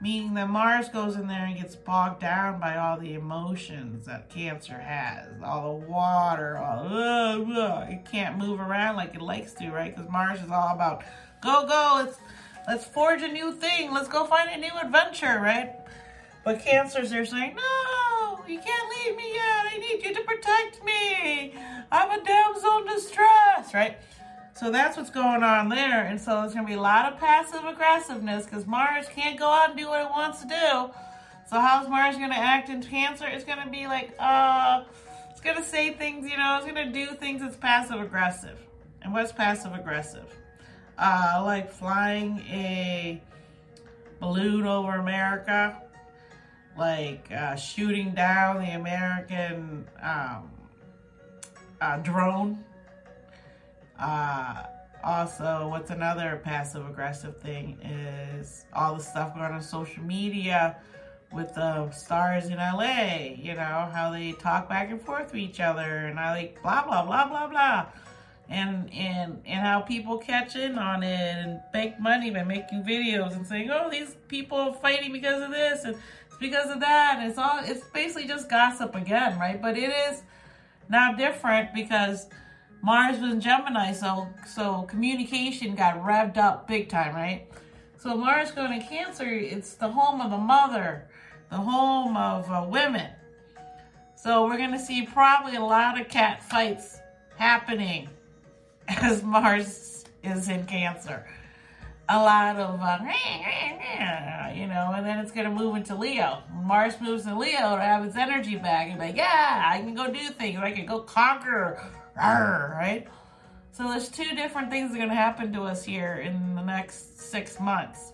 meaning 0.00 0.34
that 0.34 0.48
Mars 0.48 0.88
goes 0.88 1.16
in 1.16 1.26
there 1.26 1.46
and 1.46 1.56
gets 1.56 1.76
bogged 1.76 2.20
down 2.20 2.60
by 2.60 2.76
all 2.76 2.98
the 2.98 3.14
emotions 3.14 4.06
that 4.06 4.28
Cancer 4.28 4.78
has, 4.78 5.28
all 5.42 5.78
the 5.78 5.86
water, 5.86 6.58
all 6.58 6.86
uh, 6.86 7.60
uh, 7.60 7.86
it 7.88 8.04
can't 8.10 8.38
move 8.38 8.60
around 8.60 8.96
like 8.96 9.14
it 9.14 9.22
likes 9.22 9.54
to, 9.54 9.70
right? 9.70 9.94
Because 9.94 10.10
Mars 10.10 10.40
is 10.40 10.50
all 10.50 10.70
about 10.74 11.04
go 11.42 11.66
go, 11.66 12.02
let's 12.04 12.18
let's 12.66 12.84
forge 12.84 13.22
a 13.22 13.28
new 13.28 13.52
thing, 13.52 13.92
let's 13.92 14.08
go 14.08 14.24
find 14.24 14.50
a 14.50 14.58
new 14.58 14.72
adventure, 14.82 15.40
right? 15.40 15.77
But 16.48 16.64
Cancers 16.64 17.12
are 17.12 17.26
saying 17.26 17.56
no, 17.56 18.42
you 18.48 18.58
can't 18.58 18.88
leave 18.88 19.16
me 19.18 19.34
yet. 19.34 19.66
I 19.70 19.76
need 19.76 20.02
you 20.02 20.14
to 20.14 20.22
protect 20.22 20.82
me. 20.82 21.52
I'm 21.92 22.10
a 22.18 22.24
damsel 22.24 22.78
in 22.78 22.86
distress, 22.86 23.74
right? 23.74 23.98
So 24.54 24.70
that's 24.70 24.96
what's 24.96 25.10
going 25.10 25.42
on 25.42 25.68
there. 25.68 26.06
And 26.06 26.18
so 26.18 26.40
there's 26.40 26.54
going 26.54 26.64
to 26.64 26.70
be 26.70 26.78
a 26.78 26.80
lot 26.80 27.12
of 27.12 27.20
passive 27.20 27.66
aggressiveness 27.66 28.46
because 28.46 28.66
Mars 28.66 29.08
can't 29.14 29.38
go 29.38 29.46
out 29.46 29.68
and 29.68 29.78
do 29.78 29.88
what 29.88 30.00
it 30.00 30.08
wants 30.08 30.40
to 30.40 30.48
do. 30.48 30.90
So 31.50 31.60
how's 31.60 31.86
Mars 31.86 32.16
going 32.16 32.30
to 32.30 32.38
act 32.38 32.70
in 32.70 32.82
Cancer? 32.82 33.26
It's 33.26 33.44
going 33.44 33.62
to 33.62 33.68
be 33.68 33.86
like, 33.86 34.14
uh, 34.18 34.84
it's 35.30 35.42
going 35.42 35.58
to 35.58 35.62
say 35.62 35.92
things, 35.92 36.30
you 36.30 36.38
know, 36.38 36.56
it's 36.56 36.64
going 36.64 36.82
to 36.86 36.90
do 36.90 37.14
things 37.16 37.42
that's 37.42 37.58
passive 37.58 38.00
aggressive. 38.00 38.58
And 39.02 39.12
what's 39.12 39.32
passive 39.32 39.74
aggressive? 39.74 40.34
Uh, 40.96 41.42
like 41.44 41.70
flying 41.70 42.38
a 42.48 43.20
balloon 44.18 44.66
over 44.66 44.96
America, 44.96 45.82
like 46.78 47.30
uh, 47.32 47.56
shooting 47.56 48.12
down 48.12 48.58
the 48.58 48.70
American 48.70 49.86
um, 50.00 50.50
uh, 51.80 51.96
drone. 51.98 52.64
Uh, 53.98 54.62
also, 55.02 55.68
what's 55.68 55.90
another 55.90 56.40
passive 56.44 56.86
aggressive 56.86 57.36
thing 57.38 57.78
is 57.82 58.64
all 58.72 58.94
the 58.96 59.02
stuff 59.02 59.34
going 59.34 59.52
on 59.52 59.62
social 59.62 60.02
media 60.02 60.76
with 61.32 61.54
the 61.54 61.90
stars 61.90 62.46
in 62.46 62.56
LA, 62.56 63.34
you 63.36 63.54
know, 63.54 63.90
how 63.92 64.10
they 64.10 64.32
talk 64.32 64.68
back 64.68 64.90
and 64.90 65.00
forth 65.00 65.32
with 65.32 65.42
each 65.42 65.60
other 65.60 66.06
and 66.06 66.18
I 66.18 66.32
like 66.32 66.62
blah, 66.62 66.84
blah, 66.84 67.04
blah, 67.04 67.28
blah, 67.28 67.46
blah. 67.48 67.86
And, 68.48 68.90
and, 68.94 69.42
and 69.44 69.60
how 69.60 69.80
people 69.80 70.16
catch 70.16 70.56
in 70.56 70.78
on 70.78 71.02
it 71.02 71.36
and 71.44 71.60
make 71.74 72.00
money 72.00 72.30
by 72.30 72.44
making 72.44 72.82
videos 72.82 73.34
and 73.34 73.46
saying, 73.46 73.70
oh, 73.70 73.90
these 73.90 74.16
people 74.26 74.56
are 74.56 74.74
fighting 74.74 75.12
because 75.12 75.42
of 75.42 75.50
this 75.50 75.84
and 75.84 75.96
because 76.38 76.70
of 76.70 76.80
that. 76.80 77.20
It's 77.22 77.38
all, 77.38 77.60
it's 77.62 77.84
basically 77.88 78.26
just 78.26 78.48
gossip 78.48 78.94
again, 78.94 79.38
right? 79.38 79.60
But 79.60 79.76
it 79.76 79.90
is, 79.90 80.22
now 80.88 81.12
different 81.12 81.74
because 81.74 82.26
Mars 82.82 83.18
was 83.20 83.32
in 83.32 83.40
Gemini, 83.40 83.92
so 83.92 84.28
so 84.46 84.82
communication 84.82 85.74
got 85.74 86.02
revved 86.02 86.36
up 86.36 86.66
big 86.66 86.88
time, 86.88 87.14
right? 87.14 87.46
So 87.98 88.16
Mars 88.16 88.52
going 88.52 88.80
to 88.80 88.86
Cancer, 88.86 89.26
it's 89.26 89.74
the 89.74 89.88
home 89.88 90.20
of 90.20 90.30
the 90.30 90.38
mother, 90.38 91.08
the 91.50 91.56
home 91.56 92.16
of 92.16 92.50
uh, 92.50 92.64
women. 92.68 93.10
So 94.14 94.46
we're 94.46 94.56
going 94.56 94.72
to 94.72 94.78
see 94.78 95.04
probably 95.04 95.56
a 95.56 95.64
lot 95.64 96.00
of 96.00 96.08
cat 96.08 96.42
fights 96.42 96.98
happening 97.36 98.08
as 98.88 99.22
Mars 99.22 100.04
is 100.22 100.48
in 100.48 100.64
Cancer. 100.66 101.26
A 102.10 102.16
lot 102.16 102.56
of, 102.56 102.80
uh, 102.80 102.98
you 104.54 104.66
know, 104.66 104.92
and 104.96 105.04
then 105.04 105.18
it's 105.18 105.30
going 105.30 105.44
to 105.44 105.52
move 105.52 105.76
into 105.76 105.94
Leo. 105.94 106.42
Mars 106.52 106.94
moves 107.00 107.24
to 107.24 107.38
Leo 107.38 107.76
to 107.76 107.82
have 107.82 108.04
its 108.04 108.16
energy 108.16 108.56
back 108.56 108.88
and 108.88 108.98
be 108.98 109.06
like, 109.06 109.16
yeah, 109.16 109.62
I 109.66 109.80
can 109.80 109.94
go 109.94 110.10
do 110.10 110.30
things. 110.30 110.58
I 110.58 110.72
can 110.72 110.86
go 110.86 111.00
conquer, 111.00 111.82
right? 112.16 113.06
So 113.72 113.88
there's 113.88 114.08
two 114.08 114.34
different 114.34 114.70
things 114.70 114.90
that 114.90 114.96
are 114.96 114.98
going 114.98 115.10
to 115.10 115.14
happen 115.14 115.52
to 115.52 115.62
us 115.62 115.84
here 115.84 116.16
in 116.24 116.54
the 116.54 116.62
next 116.62 117.20
six 117.20 117.60
months. 117.60 118.12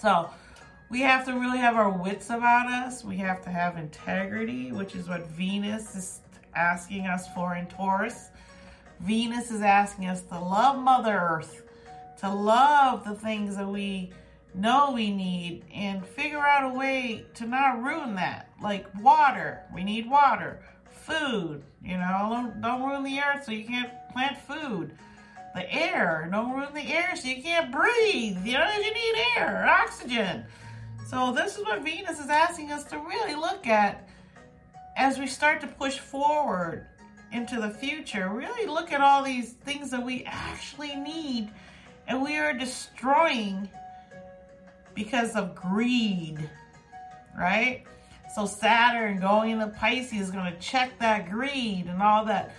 So 0.00 0.30
we 0.90 1.00
have 1.02 1.26
to 1.26 1.32
really 1.34 1.58
have 1.58 1.76
our 1.76 1.90
wits 1.90 2.30
about 2.30 2.66
us. 2.66 3.04
We 3.04 3.18
have 3.18 3.42
to 3.44 3.50
have 3.50 3.76
integrity, 3.76 4.72
which 4.72 4.94
is 4.94 5.08
what 5.08 5.26
Venus 5.26 5.94
is 5.94 6.20
asking 6.54 7.06
us 7.06 7.28
for 7.34 7.54
in 7.54 7.66
Taurus. 7.66 8.30
Venus 9.00 9.50
is 9.50 9.60
asking 9.60 10.06
us 10.06 10.22
to 10.22 10.40
love 10.40 10.82
Mother 10.82 11.16
Earth, 11.16 11.62
to 12.20 12.28
love 12.28 13.04
the 13.04 13.14
things 13.14 13.56
that 13.56 13.68
we 13.68 14.12
know 14.54 14.92
we 14.92 15.10
need, 15.10 15.64
and 15.72 16.04
figure 16.04 16.40
out 16.40 16.74
a 16.74 16.76
way 16.76 17.24
to 17.34 17.46
not 17.46 17.82
ruin 17.82 18.14
that. 18.16 18.50
Like 18.62 18.86
water, 19.00 19.62
we 19.72 19.84
need 19.84 20.10
water. 20.10 20.62
Food, 20.90 21.62
you 21.82 21.96
know, 21.96 22.28
don't, 22.30 22.60
don't 22.60 22.82
ruin 22.82 23.04
the 23.04 23.20
earth 23.20 23.44
so 23.44 23.52
you 23.52 23.64
can't 23.64 23.90
plant 24.12 24.36
food. 24.36 24.92
The 25.54 25.72
air, 25.72 26.28
don't 26.30 26.52
ruin 26.52 26.74
the 26.74 26.92
air 26.92 27.14
so 27.14 27.28
you 27.28 27.42
can't 27.42 27.72
breathe. 27.72 28.44
You 28.44 28.54
know, 28.54 28.70
you 28.76 28.92
need 28.92 29.14
air, 29.36 29.66
oxygen. 29.68 30.44
So 31.08 31.32
this 31.32 31.56
is 31.56 31.64
what 31.64 31.82
Venus 31.82 32.18
is 32.20 32.28
asking 32.28 32.70
us 32.70 32.84
to 32.84 32.98
really 32.98 33.34
look 33.34 33.66
at 33.66 34.08
as 34.96 35.18
we 35.18 35.26
start 35.26 35.60
to 35.60 35.66
push 35.66 35.98
forward 35.98 36.86
into 37.32 37.60
the 37.60 37.70
future. 37.70 38.28
Really 38.28 38.66
look 38.66 38.92
at 38.92 39.00
all 39.00 39.22
these 39.22 39.52
things 39.52 39.90
that 39.90 40.04
we 40.04 40.24
actually 40.26 40.96
need 40.96 41.50
and 42.08 42.22
we 42.22 42.36
are 42.36 42.54
destroying 42.54 43.68
because 44.94 45.36
of 45.36 45.54
greed, 45.54 46.38
right? 47.38 47.84
So 48.34 48.46
Saturn 48.46 49.20
going 49.20 49.52
into 49.52 49.68
Pisces 49.68 50.22
is 50.22 50.30
going 50.30 50.52
to 50.52 50.58
check 50.58 50.98
that 50.98 51.30
greed 51.30 51.86
and 51.86 52.02
all 52.02 52.24
that 52.24 52.54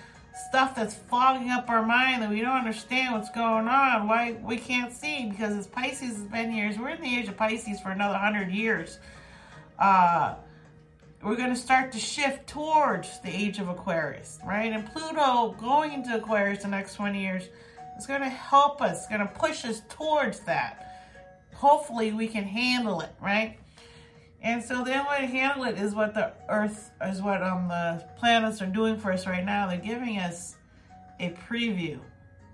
stuff 0.48 0.76
that's 0.76 0.94
fogging 0.94 1.50
up 1.50 1.70
our 1.70 1.86
mind 1.86 2.22
that 2.22 2.30
we 2.30 2.40
don't 2.42 2.58
understand 2.58 3.14
what's 3.14 3.30
going 3.32 3.68
on. 3.68 4.08
Why 4.08 4.38
we 4.42 4.58
can't 4.58 4.94
see 4.94 5.26
because 5.30 5.56
as 5.56 5.68
Pisces 5.68 6.18
has 6.18 6.26
been 6.26 6.52
here, 6.52 6.74
we're 6.80 6.90
in 6.90 7.02
the 7.02 7.18
age 7.18 7.28
of 7.28 7.36
Pisces 7.36 7.82
for 7.82 7.90
another 7.90 8.18
hundred 8.18 8.52
years. 8.52 9.00
Uh, 9.78 10.36
we're 11.22 11.36
going 11.36 11.50
to 11.50 11.56
start 11.56 11.92
to 11.92 12.00
shift 12.00 12.48
towards 12.48 13.20
the 13.22 13.30
age 13.30 13.60
of 13.60 13.68
Aquarius, 13.68 14.40
right? 14.46 14.72
And 14.72 14.90
Pluto 14.92 15.56
going 15.60 15.92
into 15.92 16.16
Aquarius 16.16 16.64
the 16.64 16.70
next 16.70 16.96
20 16.96 17.22
years 17.22 17.50
is 18.00 18.08
going 18.08 18.22
to 18.22 18.30
help 18.30 18.82
us, 18.82 19.00
it's 19.00 19.08
going 19.08 19.22
to 19.22 19.34
push 19.34 19.66
us 19.66 19.82
towards 19.90 20.40
that. 20.42 20.86
Hopefully, 21.54 22.12
we 22.14 22.28
can 22.28 22.44
handle 22.44 23.02
it, 23.02 23.12
right? 23.22 23.60
And 24.42 24.64
so 24.64 24.84
the 24.84 24.98
only 24.98 25.10
way 25.10 25.22
to 25.22 25.28
handle 25.28 25.66
it 25.66 25.78
is 25.78 25.94
what 25.94 26.14
the 26.14 26.32
Earth, 26.48 26.92
is 27.06 27.22
what 27.22 27.44
um, 27.44 27.68
the 27.68 28.06
planets 28.18 28.62
are 28.62 28.68
doing 28.68 28.98
for 28.98 29.12
us 29.12 29.28
right 29.28 29.44
now. 29.44 29.68
They're 29.68 29.78
giving 29.78 30.18
us 30.18 30.56
a 31.20 31.32
preview, 31.32 32.00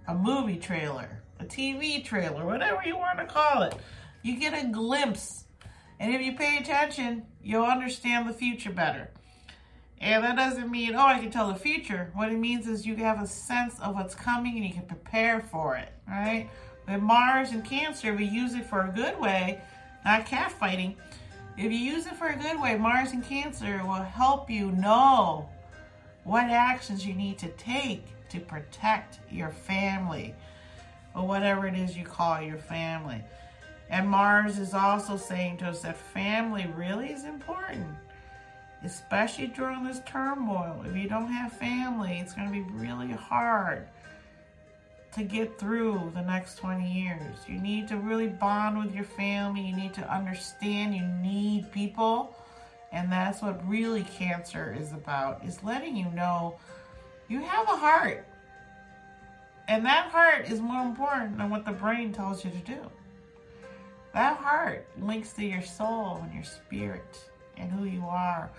a 0.07 0.15
movie 0.15 0.57
trailer, 0.57 1.21
a 1.39 1.45
TV 1.45 2.03
trailer, 2.03 2.43
whatever 2.43 2.81
you 2.83 2.97
want 2.97 3.19
to 3.19 3.25
call 3.25 3.61
it. 3.61 3.75
You 4.23 4.39
get 4.39 4.53
a 4.53 4.67
glimpse. 4.67 5.45
And 5.99 6.13
if 6.13 6.21
you 6.21 6.33
pay 6.33 6.57
attention, 6.57 7.27
you'll 7.43 7.65
understand 7.65 8.27
the 8.27 8.33
future 8.33 8.71
better. 8.71 9.11
And 10.01 10.23
that 10.23 10.35
doesn't 10.35 10.69
mean, 10.69 10.95
oh, 10.95 11.05
I 11.05 11.19
can 11.19 11.31
tell 11.31 11.47
the 11.47 11.59
future. 11.59 12.11
What 12.13 12.31
it 12.31 12.37
means 12.37 12.67
is 12.67 12.85
you 12.85 12.95
have 12.97 13.21
a 13.21 13.27
sense 13.27 13.79
of 13.79 13.95
what's 13.95 14.13
coming 14.13 14.57
and 14.57 14.65
you 14.65 14.73
can 14.73 14.85
prepare 14.85 15.41
for 15.41 15.77
it, 15.77 15.89
right? 16.07 16.49
With 16.87 17.01
Mars 17.01 17.51
and 17.51 17.63
Cancer, 17.63 18.13
we 18.13 18.25
use 18.25 18.53
it 18.53 18.65
for 18.65 18.81
a 18.81 18.91
good 18.91 19.19
way, 19.19 19.61
not 20.03 20.25
catfighting. 20.25 20.95
If 21.57 21.71
you 21.71 21.77
use 21.77 22.05
it 22.05 22.15
for 22.15 22.27
a 22.27 22.35
good 22.35 22.61
way, 22.61 22.77
Mars 22.77 23.11
and 23.11 23.23
Cancer 23.23 23.81
will 23.85 23.93
help 23.93 24.49
you 24.49 24.71
know 24.71 25.49
what 26.25 26.45
actions 26.45 27.05
you 27.05 27.13
need 27.13 27.37
to 27.39 27.47
take 27.49 28.05
to 28.29 28.39
protect 28.39 29.19
your 29.31 29.51
family 29.51 30.35
or 31.15 31.25
whatever 31.25 31.67
it 31.67 31.75
is 31.75 31.95
you 31.95 32.03
call 32.03 32.41
your 32.41 32.57
family. 32.57 33.23
And 33.89 34.07
Mars 34.07 34.57
is 34.57 34.73
also 34.73 35.15
saying 35.15 35.57
to 35.57 35.65
us 35.65 35.81
that 35.81 35.95
family 35.95 36.67
really 36.75 37.11
is 37.11 37.23
important, 37.23 37.85
especially 38.83 39.47
during 39.47 39.83
this 39.83 40.01
turmoil. 40.05 40.83
If 40.87 40.95
you 40.95 41.07
don't 41.07 41.31
have 41.31 41.51
family, 41.53 42.19
it's 42.19 42.33
going 42.33 42.47
to 42.47 42.53
be 42.53 42.65
really 42.73 43.11
hard 43.11 43.87
to 45.13 45.23
get 45.23 45.57
through 45.57 46.11
the 46.13 46.21
next 46.21 46.57
20 46.57 46.91
years. 46.91 47.37
You 47.47 47.59
need 47.59 47.87
to 47.87 47.97
really 47.97 48.27
bond 48.27 48.77
with 48.77 48.93
your 48.93 49.05
family. 49.05 49.61
You 49.61 49.75
need 49.75 49.93
to 49.93 50.13
understand 50.13 50.93
you 50.93 51.05
need 51.21 51.71
people. 51.71 52.35
And 52.91 53.11
that's 53.11 53.41
what 53.41 53.67
really 53.67 54.03
cancer 54.03 54.75
is 54.77 54.91
about, 54.91 55.43
is 55.45 55.63
letting 55.63 55.95
you 55.95 56.09
know 56.11 56.57
you 57.29 57.39
have 57.39 57.67
a 57.67 57.75
heart. 57.77 58.27
And 59.67 59.85
that 59.85 60.11
heart 60.11 60.49
is 60.49 60.59
more 60.59 60.83
important 60.83 61.37
than 61.37 61.49
what 61.49 61.65
the 61.65 61.71
brain 61.71 62.13
tells 62.13 62.45
you 62.45 62.51
to 62.51 62.57
do. 62.57 62.77
That 64.13 64.37
heart 64.37 64.87
links 65.01 65.33
to 65.33 65.45
your 65.45 65.61
soul 65.61 66.19
and 66.23 66.33
your 66.33 66.43
spirit 66.43 67.29
and 67.57 67.71
who 67.71 67.85
you 67.85 68.05
are. 68.05 68.49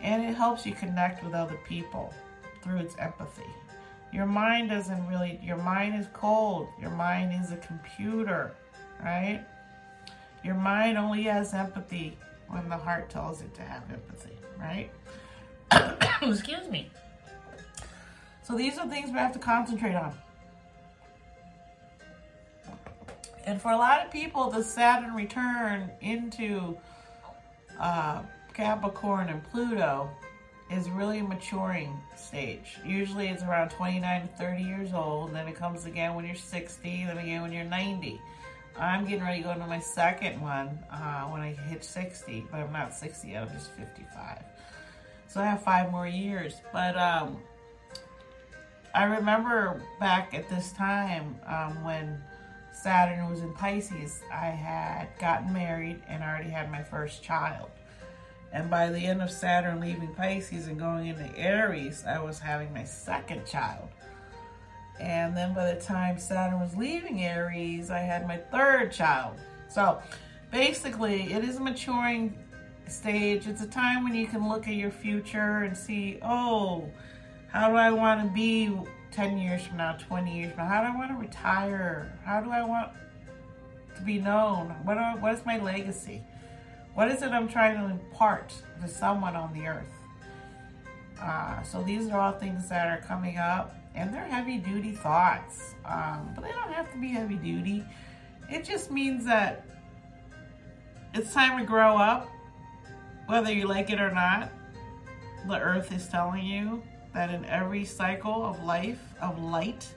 And 0.00 0.22
it 0.22 0.34
helps 0.34 0.66
you 0.66 0.74
connect 0.74 1.24
with 1.24 1.34
other 1.34 1.58
people 1.66 2.12
through 2.62 2.78
its 2.78 2.96
empathy. 2.98 3.42
Your 4.12 4.26
mind 4.26 4.70
doesn't 4.70 5.06
really, 5.08 5.40
your 5.42 5.56
mind 5.56 5.98
is 5.98 6.06
cold. 6.12 6.68
Your 6.80 6.90
mind 6.90 7.32
is 7.42 7.52
a 7.52 7.56
computer, 7.56 8.54
right? 9.02 9.44
Your 10.44 10.54
mind 10.54 10.98
only 10.98 11.24
has 11.24 11.54
empathy 11.54 12.16
when 12.48 12.68
the 12.68 12.76
heart 12.76 13.10
tells 13.10 13.40
it 13.40 13.54
to 13.54 13.62
have 13.62 13.82
empathy, 13.90 14.36
right? 14.60 14.90
Excuse 16.22 16.68
me. 16.68 16.90
So 18.42 18.56
these 18.56 18.78
are 18.78 18.86
things 18.88 19.10
we 19.10 19.18
have 19.18 19.32
to 19.32 19.38
concentrate 19.38 19.94
on. 19.94 20.14
And 23.46 23.60
for 23.60 23.72
a 23.72 23.76
lot 23.76 24.04
of 24.04 24.10
people, 24.10 24.50
the 24.50 24.62
Saturn 24.62 25.14
return 25.14 25.90
into 26.00 26.76
uh, 27.78 28.22
Capricorn 28.52 29.28
and 29.28 29.42
Pluto 29.50 30.10
is 30.70 30.88
really 30.90 31.18
a 31.18 31.24
maturing 31.24 32.00
stage. 32.16 32.78
Usually 32.84 33.28
it's 33.28 33.42
around 33.42 33.70
29 33.70 34.22
to 34.22 34.28
30 34.36 34.62
years 34.62 34.92
old, 34.92 35.34
then 35.34 35.46
it 35.46 35.54
comes 35.54 35.84
again 35.84 36.14
when 36.14 36.24
you're 36.24 36.34
60, 36.34 37.04
then 37.06 37.18
again 37.18 37.42
when 37.42 37.52
you're 37.52 37.64
90. 37.64 38.20
I'm 38.78 39.04
getting 39.04 39.22
ready 39.22 39.38
to 39.38 39.44
go 39.44 39.50
into 39.52 39.66
my 39.66 39.78
second 39.78 40.40
one 40.40 40.78
uh, 40.90 41.24
when 41.24 41.40
I 41.40 41.52
hit 41.52 41.84
60, 41.84 42.46
but 42.50 42.60
I'm 42.60 42.72
not 42.72 42.94
60 42.94 43.28
yet, 43.28 43.42
I'm 43.42 43.52
just 43.52 43.70
55. 43.72 44.42
So 45.28 45.40
I 45.40 45.44
have 45.46 45.62
five 45.62 45.90
more 45.90 46.06
years. 46.08 46.54
But 46.72 46.96
um, 46.96 47.38
I 48.94 49.04
remember 49.04 49.82
back 50.00 50.32
at 50.34 50.48
this 50.48 50.72
time 50.72 51.36
um, 51.46 51.84
when 51.84 52.22
Saturn 52.84 53.30
was 53.30 53.40
in 53.40 53.50
Pisces, 53.54 54.20
I 54.30 54.48
had 54.48 55.08
gotten 55.18 55.54
married 55.54 56.02
and 56.06 56.22
already 56.22 56.50
had 56.50 56.70
my 56.70 56.82
first 56.82 57.22
child. 57.22 57.70
And 58.52 58.68
by 58.68 58.90
the 58.90 58.98
end 58.98 59.22
of 59.22 59.30
Saturn 59.30 59.80
leaving 59.80 60.14
Pisces 60.14 60.66
and 60.66 60.78
going 60.78 61.06
into 61.06 61.34
Aries, 61.34 62.04
I 62.06 62.22
was 62.22 62.38
having 62.38 62.70
my 62.74 62.84
second 62.84 63.46
child. 63.46 63.88
And 65.00 65.34
then 65.34 65.54
by 65.54 65.72
the 65.72 65.80
time 65.80 66.18
Saturn 66.18 66.60
was 66.60 66.76
leaving 66.76 67.24
Aries, 67.24 67.90
I 67.90 68.00
had 68.00 68.28
my 68.28 68.36
third 68.36 68.92
child. 68.92 69.38
So 69.70 70.02
basically, 70.50 71.32
it 71.32 71.42
is 71.42 71.56
a 71.56 71.60
maturing 71.60 72.36
stage. 72.86 73.46
It's 73.46 73.62
a 73.62 73.66
time 73.66 74.04
when 74.04 74.14
you 74.14 74.26
can 74.26 74.46
look 74.46 74.68
at 74.68 74.74
your 74.74 74.90
future 74.90 75.62
and 75.62 75.74
see, 75.74 76.18
oh, 76.20 76.90
how 77.48 77.70
do 77.70 77.76
I 77.76 77.90
want 77.92 78.22
to 78.22 78.28
be 78.34 78.78
10 79.14 79.38
years 79.38 79.62
from 79.62 79.76
now, 79.76 79.92
20 79.92 80.36
years 80.36 80.52
from 80.52 80.64
now? 80.64 80.68
How 80.68 80.80
do 80.80 80.88
I 80.88 80.96
want 80.96 81.10
to 81.12 81.16
retire? 81.16 82.12
How 82.24 82.40
do 82.40 82.50
I 82.50 82.64
want 82.64 82.90
to 83.96 84.02
be 84.02 84.18
known? 84.18 84.70
What, 84.82 84.96
what 85.20 85.34
is 85.34 85.46
my 85.46 85.58
legacy? 85.58 86.22
What 86.94 87.10
is 87.10 87.22
it 87.22 87.30
I'm 87.30 87.48
trying 87.48 87.78
to 87.78 87.84
impart 87.84 88.52
to 88.82 88.88
someone 88.88 89.36
on 89.36 89.52
the 89.52 89.66
earth? 89.66 89.86
Uh, 91.20 91.62
so 91.62 91.82
these 91.82 92.08
are 92.08 92.20
all 92.20 92.32
things 92.32 92.68
that 92.68 92.88
are 92.88 93.06
coming 93.06 93.38
up, 93.38 93.76
and 93.94 94.12
they're 94.12 94.24
heavy 94.24 94.58
duty 94.58 94.92
thoughts. 94.92 95.74
Um, 95.84 96.32
but 96.34 96.42
they 96.42 96.50
don't 96.50 96.72
have 96.72 96.90
to 96.92 96.98
be 96.98 97.08
heavy 97.08 97.36
duty. 97.36 97.84
It 98.50 98.64
just 98.64 98.90
means 98.90 99.24
that 99.26 99.64
it's 101.14 101.32
time 101.32 101.56
to 101.58 101.64
grow 101.64 101.96
up, 101.96 102.28
whether 103.26 103.52
you 103.52 103.68
like 103.68 103.90
it 103.90 104.00
or 104.00 104.10
not. 104.10 104.50
The 105.46 105.60
earth 105.60 105.92
is 105.92 106.08
telling 106.08 106.44
you 106.44 106.82
that 107.14 107.30
in 107.30 107.44
every 107.46 107.84
cycle 107.84 108.44
of 108.44 108.62
life, 108.64 109.00
of 109.20 109.42
light, 109.42 109.88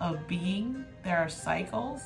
of 0.00 0.26
being, 0.28 0.84
there 1.02 1.18
are 1.18 1.28
cycles 1.28 2.02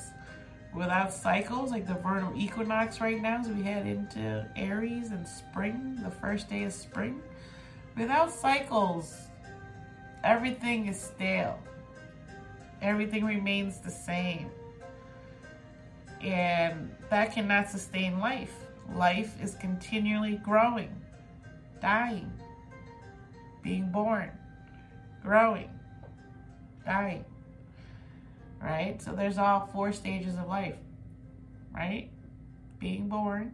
without 0.73 1.11
cycles, 1.11 1.71
like 1.71 1.87
the 1.87 1.95
vernal 1.95 2.31
equinox 2.35 3.01
right 3.01 3.21
now, 3.21 3.39
as 3.39 3.49
we 3.49 3.63
head 3.63 3.87
into 3.87 4.47
Aries 4.55 5.11
and 5.11 5.27
spring, 5.27 5.97
the 6.03 6.09
first 6.09 6.49
day 6.49 6.63
of 6.63 6.73
spring, 6.73 7.21
without 7.97 8.31
cycles, 8.31 9.15
everything 10.23 10.87
is 10.87 10.99
stale. 10.99 11.59
Everything 12.81 13.25
remains 13.25 13.79
the 13.79 13.89
same. 13.89 14.49
And 16.21 16.91
that 17.09 17.33
cannot 17.33 17.69
sustain 17.69 18.19
life. 18.19 18.53
Life 18.93 19.35
is 19.41 19.55
continually 19.55 20.39
growing, 20.43 20.95
dying, 21.81 22.31
being 23.67 23.91
born, 23.91 24.31
growing, 25.23 25.69
dying 26.85 27.25
right? 28.61 29.01
So 29.01 29.11
there's 29.13 29.37
all 29.37 29.69
four 29.71 29.91
stages 29.91 30.35
of 30.35 30.47
life, 30.47 30.75
right? 31.73 32.09
Being 32.79 33.07
born, 33.07 33.53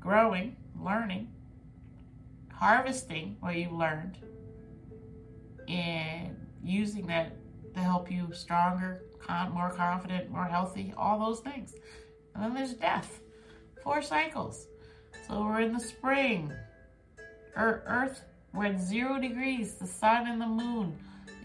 growing, 0.00 0.56
learning, 0.78 1.28
harvesting 2.52 3.36
what 3.40 3.54
you've 3.54 3.72
learned, 3.72 4.18
and 5.68 6.36
using 6.62 7.06
that 7.06 7.32
to 7.74 7.80
help 7.80 8.10
you 8.10 8.30
stronger, 8.32 9.02
more 9.52 9.70
confident, 9.70 10.30
more 10.30 10.44
healthy, 10.44 10.92
all 10.96 11.18
those 11.18 11.40
things. 11.40 11.74
And 12.34 12.44
then 12.44 12.54
there's 12.54 12.74
death. 12.74 13.20
Four 13.82 14.02
cycles. 14.02 14.66
So 15.26 15.40
we're 15.42 15.60
in 15.60 15.72
the 15.72 15.80
spring. 15.80 16.52
Earth, 17.56 18.22
we're 18.52 18.66
at 18.66 18.80
zero 18.80 19.20
degrees, 19.20 19.74
the 19.74 19.86
sun 19.86 20.26
and 20.26 20.40
the 20.40 20.46
moon 20.46 20.96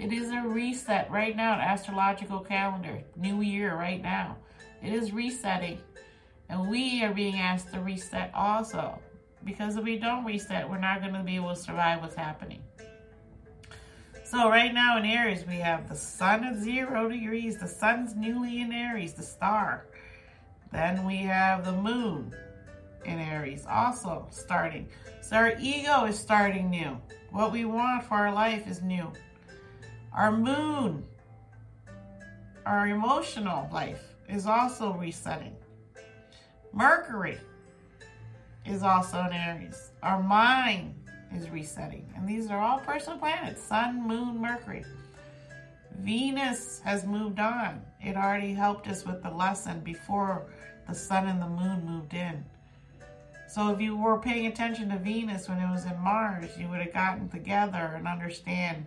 it 0.01 0.11
is 0.11 0.31
a 0.31 0.41
reset 0.41 1.11
right 1.11 1.35
now, 1.35 1.53
astrological 1.53 2.39
calendar. 2.39 3.03
New 3.15 3.41
year 3.41 3.75
right 3.75 4.01
now. 4.01 4.35
It 4.81 4.93
is 4.93 5.11
resetting. 5.11 5.79
And 6.49 6.71
we 6.71 7.03
are 7.03 7.13
being 7.13 7.35
asked 7.35 7.71
to 7.73 7.79
reset 7.79 8.31
also. 8.33 8.97
Because 9.45 9.75
if 9.75 9.83
we 9.83 9.99
don't 9.99 10.25
reset, 10.25 10.67
we're 10.67 10.79
not 10.79 11.01
going 11.01 11.13
to 11.13 11.21
be 11.21 11.35
able 11.35 11.53
to 11.53 11.55
survive 11.55 12.01
what's 12.01 12.15
happening. 12.15 12.63
So 14.23 14.49
right 14.49 14.73
now 14.73 14.97
in 14.97 15.05
Aries, 15.05 15.45
we 15.45 15.57
have 15.57 15.87
the 15.87 15.95
sun 15.95 16.45
at 16.45 16.55
zero 16.55 17.07
degrees. 17.07 17.57
The 17.57 17.67
sun's 17.67 18.15
newly 18.15 18.61
in 18.61 18.71
Aries, 18.71 19.13
the 19.13 19.21
star. 19.21 19.85
Then 20.71 21.05
we 21.05 21.17
have 21.17 21.63
the 21.63 21.73
moon 21.73 22.33
in 23.05 23.19
Aries 23.19 23.65
also 23.69 24.27
starting. 24.31 24.87
So 25.21 25.35
our 25.35 25.53
ego 25.59 26.05
is 26.05 26.17
starting 26.17 26.69
new. 26.69 26.97
What 27.31 27.51
we 27.51 27.65
want 27.65 28.03
for 28.03 28.15
our 28.15 28.33
life 28.33 28.67
is 28.67 28.81
new. 28.81 29.11
Our 30.13 30.31
moon, 30.31 31.05
our 32.65 32.87
emotional 32.87 33.69
life 33.71 34.03
is 34.27 34.45
also 34.45 34.93
resetting. 34.93 35.55
Mercury 36.73 37.37
is 38.65 38.83
also 38.83 39.19
in 39.19 39.33
Aries. 39.33 39.91
Our 40.03 40.21
mind 40.21 40.95
is 41.35 41.49
resetting. 41.49 42.11
And 42.15 42.27
these 42.27 42.49
are 42.49 42.59
all 42.59 42.79
personal 42.79 43.17
planets 43.17 43.61
Sun, 43.61 44.07
Moon, 44.07 44.39
Mercury. 44.39 44.85
Venus 45.99 46.81
has 46.83 47.05
moved 47.05 47.39
on. 47.39 47.81
It 48.01 48.15
already 48.15 48.53
helped 48.53 48.87
us 48.87 49.05
with 49.05 49.21
the 49.21 49.29
lesson 49.29 49.81
before 49.81 50.47
the 50.87 50.95
Sun 50.95 51.27
and 51.27 51.41
the 51.41 51.47
Moon 51.47 51.85
moved 51.85 52.13
in. 52.13 52.43
So 53.51 53.67
if 53.67 53.81
you 53.81 53.97
were 53.97 54.17
paying 54.17 54.47
attention 54.47 54.87
to 54.91 54.97
Venus 54.97 55.49
when 55.49 55.57
it 55.57 55.69
was 55.69 55.83
in 55.83 55.99
Mars, 55.99 56.57
you 56.57 56.69
would 56.69 56.79
have 56.79 56.93
gotten 56.93 57.27
together 57.27 57.95
and 57.97 58.07
understand 58.07 58.85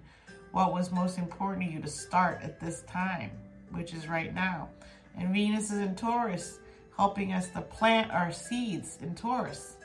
what 0.52 0.72
was 0.72 0.90
most 0.90 1.18
important 1.18 1.66
to 1.66 1.70
you 1.70 1.82
to 1.82 1.88
start 1.88 2.40
at 2.42 2.58
this 2.60 2.80
time, 2.84 3.30
which 3.72 3.92
is 3.92 4.08
right 4.08 4.34
now. 4.34 4.70
And 5.18 5.34
Venus 5.34 5.70
is 5.70 5.80
in 5.80 5.94
Taurus, 5.94 6.60
helping 6.96 7.34
us 7.34 7.50
to 7.50 7.60
plant 7.60 8.10
our 8.10 8.32
seeds 8.32 8.96
in 9.02 9.14
Taurus. 9.14 9.76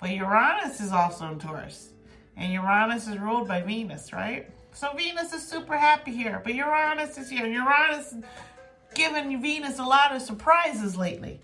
But 0.00 0.10
Uranus 0.10 0.80
is 0.80 0.90
also 0.90 1.30
in 1.30 1.38
Taurus. 1.38 1.90
And 2.36 2.52
Uranus 2.52 3.06
is 3.06 3.18
ruled 3.18 3.46
by 3.46 3.62
Venus, 3.62 4.12
right? 4.12 4.50
So 4.72 4.94
Venus 4.94 5.32
is 5.32 5.46
super 5.46 5.76
happy 5.76 6.10
here. 6.10 6.40
But 6.42 6.56
Uranus 6.56 7.18
is 7.18 7.30
here. 7.30 7.46
Uranus 7.46 8.14
is 8.14 8.24
giving 8.96 9.40
Venus 9.40 9.78
a 9.78 9.84
lot 9.84 10.10
of 10.10 10.22
surprises 10.22 10.96
lately. 10.96 11.38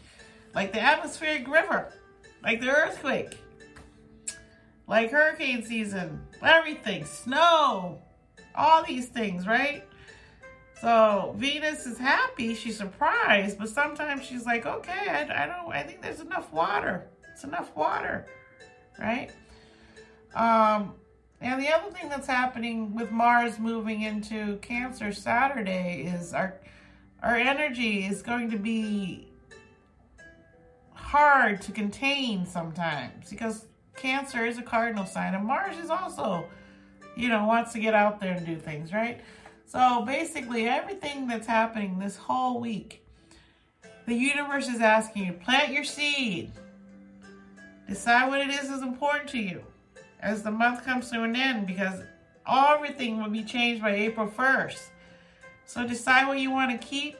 Like 0.56 0.72
the 0.72 0.82
atmospheric 0.82 1.46
river. 1.46 1.92
Like 2.44 2.60
the 2.60 2.70
earthquake. 2.70 3.38
Like 4.86 5.10
hurricane 5.10 5.64
season. 5.64 6.20
Everything. 6.42 7.04
Snow 7.04 8.02
all 8.54 8.84
these 8.84 9.08
things, 9.08 9.46
right? 9.46 9.84
So 10.80 11.34
Venus 11.38 11.86
is 11.86 11.98
happy, 11.98 12.54
she's 12.54 12.76
surprised, 12.76 13.58
but 13.58 13.68
sometimes 13.68 14.24
she's 14.24 14.44
like, 14.44 14.66
okay, 14.66 15.08
I, 15.08 15.44
I 15.44 15.46
don't, 15.46 15.72
I 15.72 15.82
think 15.82 16.02
there's 16.02 16.20
enough 16.20 16.52
water. 16.52 17.06
It's 17.32 17.44
enough 17.44 17.74
water, 17.74 18.26
right? 18.98 19.30
Um, 20.34 20.94
and 21.40 21.60
the 21.60 21.68
other 21.68 21.90
thing 21.90 22.08
that's 22.08 22.26
happening 22.26 22.94
with 22.94 23.10
Mars 23.10 23.58
moving 23.58 24.02
into 24.02 24.56
Cancer 24.58 25.12
Saturday 25.12 26.10
is 26.14 26.32
our 26.32 26.54
our 27.22 27.36
energy 27.36 28.04
is 28.04 28.20
going 28.20 28.50
to 28.50 28.58
be 28.58 29.28
hard 31.14 31.60
to 31.60 31.70
contain 31.70 32.44
sometimes 32.44 33.30
because 33.30 33.66
Cancer 33.94 34.44
is 34.46 34.58
a 34.58 34.62
cardinal 34.62 35.06
sign 35.06 35.32
and 35.36 35.44
Mars 35.44 35.78
is 35.78 35.88
also, 35.88 36.44
you 37.16 37.28
know, 37.28 37.44
wants 37.44 37.72
to 37.74 37.78
get 37.78 37.94
out 37.94 38.18
there 38.18 38.32
and 38.32 38.44
do 38.44 38.56
things, 38.56 38.92
right? 38.92 39.20
So 39.64 40.02
basically 40.04 40.68
everything 40.68 41.28
that's 41.28 41.46
happening 41.46 42.00
this 42.00 42.16
whole 42.16 42.60
week, 42.60 43.06
the 44.06 44.14
universe 44.16 44.68
is 44.68 44.80
asking 44.80 45.26
you, 45.26 45.32
to 45.34 45.38
plant 45.38 45.72
your 45.72 45.84
seed. 45.84 46.50
Decide 47.88 48.26
what 48.26 48.40
it 48.40 48.50
is 48.50 48.68
that's 48.68 48.82
important 48.82 49.30
to 49.30 49.38
you 49.38 49.62
as 50.18 50.42
the 50.42 50.50
month 50.50 50.84
comes 50.84 51.12
to 51.12 51.22
an 51.22 51.36
end 51.36 51.68
because 51.68 52.02
everything 52.52 53.22
will 53.22 53.30
be 53.30 53.44
changed 53.44 53.80
by 53.80 53.94
April 53.94 54.26
1st. 54.26 54.82
So 55.64 55.86
decide 55.86 56.26
what 56.26 56.40
you 56.40 56.50
want 56.50 56.72
to 56.72 56.84
keep, 56.84 57.14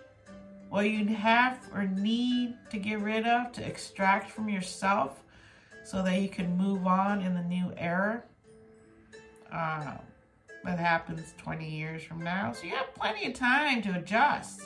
what 0.69 0.89
you 0.89 1.07
have 1.07 1.59
or 1.73 1.85
need 1.85 2.57
to 2.71 2.79
get 2.79 3.01
rid 3.01 3.27
of, 3.27 3.53
to 3.53 3.67
extract 3.67 4.31
from 4.31 4.49
yourself 4.49 5.23
so 5.85 6.03
that 6.03 6.21
you 6.21 6.29
can 6.29 6.57
move 6.57 6.87
on 6.87 7.21
in 7.21 7.35
the 7.35 7.43
new 7.43 7.73
era. 7.77 8.23
Uh, 9.53 9.95
that 10.65 10.79
happens 10.79 11.35
20 11.39 11.69
years 11.69 12.03
from 12.03 12.23
now. 12.23 12.53
So 12.53 12.65
you 12.65 12.75
have 12.75 12.95
plenty 12.95 13.27
of 13.27 13.35
time 13.35 13.83
to 13.83 13.97
adjust. 13.97 14.63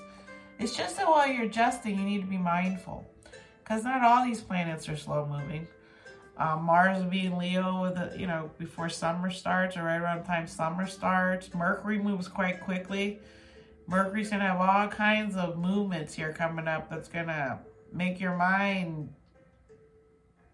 It's 0.58 0.76
just 0.76 0.96
that 0.96 1.06
while 1.06 1.26
you're 1.28 1.44
adjusting, 1.44 1.98
you 1.98 2.04
need 2.04 2.20
to 2.20 2.26
be 2.26 2.38
mindful. 2.38 3.04
Because 3.62 3.84
not 3.84 4.02
all 4.02 4.24
these 4.24 4.40
planets 4.40 4.88
are 4.88 4.96
slow 4.96 5.26
moving. 5.26 5.66
Um, 6.38 6.62
Mars 6.62 7.02
will 7.02 7.10
be 7.10 7.26
in 7.26 7.36
Leo 7.36 7.82
with 7.82 7.96
the, 7.96 8.18
you 8.18 8.28
know, 8.28 8.50
before 8.58 8.88
summer 8.88 9.30
starts 9.30 9.76
or 9.76 9.82
right 9.82 10.00
around 10.00 10.22
the 10.22 10.26
time 10.26 10.46
summer 10.46 10.86
starts. 10.86 11.52
Mercury 11.52 11.98
moves 11.98 12.28
quite 12.28 12.60
quickly. 12.60 13.20
Mercury's 13.88 14.28
to 14.40 14.46
have 14.46 14.60
all 14.60 14.86
kinds 14.86 15.34
of 15.34 15.56
movements 15.56 16.12
here 16.12 16.30
coming 16.32 16.68
up 16.68 16.90
that's 16.90 17.08
to 17.26 17.58
make 17.90 18.20
your 18.20 18.36
mind, 18.36 19.08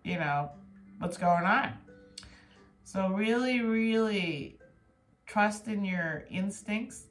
you 0.05 0.18
know, 0.18 0.53
what's 0.99 1.16
going 1.16 1.44
on. 1.44 1.73
So 2.85 3.09
really, 3.09 3.61
really 3.61 4.59
trust 5.27 5.66
in 5.66 5.85
your 5.85 6.27
instincts. 6.31 7.07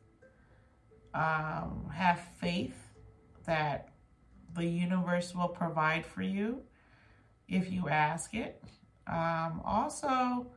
Um, 1.13 1.91
have 1.93 2.21
faith 2.39 2.77
that 3.45 3.89
the 4.55 4.65
universe 4.65 5.35
will 5.35 5.49
provide 5.49 6.05
for 6.05 6.21
you 6.21 6.61
if 7.49 7.69
you 7.69 7.89
ask 7.89 8.33
it. 8.33 8.63
Um, 9.07 9.61
also, 9.65 10.47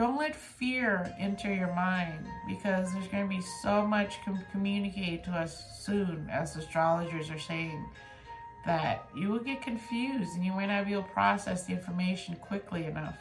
don't 0.00 0.16
let 0.16 0.34
fear 0.34 1.14
enter 1.18 1.52
your 1.52 1.74
mind 1.74 2.26
because 2.48 2.90
there's 2.94 3.06
going 3.08 3.22
to 3.22 3.28
be 3.28 3.42
so 3.62 3.86
much 3.86 4.16
com- 4.24 4.42
communicated 4.50 5.22
to 5.22 5.30
us 5.30 5.62
soon, 5.84 6.26
as 6.32 6.56
astrologers 6.56 7.28
are 7.30 7.38
saying, 7.38 7.84
that 8.64 9.06
you 9.14 9.28
will 9.28 9.40
get 9.40 9.60
confused 9.60 10.36
and 10.36 10.44
you 10.44 10.52
might 10.52 10.66
not 10.66 10.86
be 10.86 10.92
able 10.92 11.02
to 11.02 11.08
process 11.10 11.64
the 11.64 11.72
information 11.72 12.34
quickly 12.36 12.86
enough. 12.86 13.18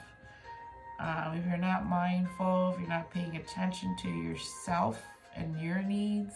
Um, 1.02 1.38
if 1.38 1.46
you're 1.46 1.58
not 1.58 1.86
mindful, 1.86 2.72
if 2.74 2.80
you're 2.80 2.88
not 2.88 3.12
paying 3.12 3.36
attention 3.36 3.98
to 3.98 4.08
yourself 4.08 5.02
and 5.36 5.60
your 5.60 5.82
needs, 5.82 6.34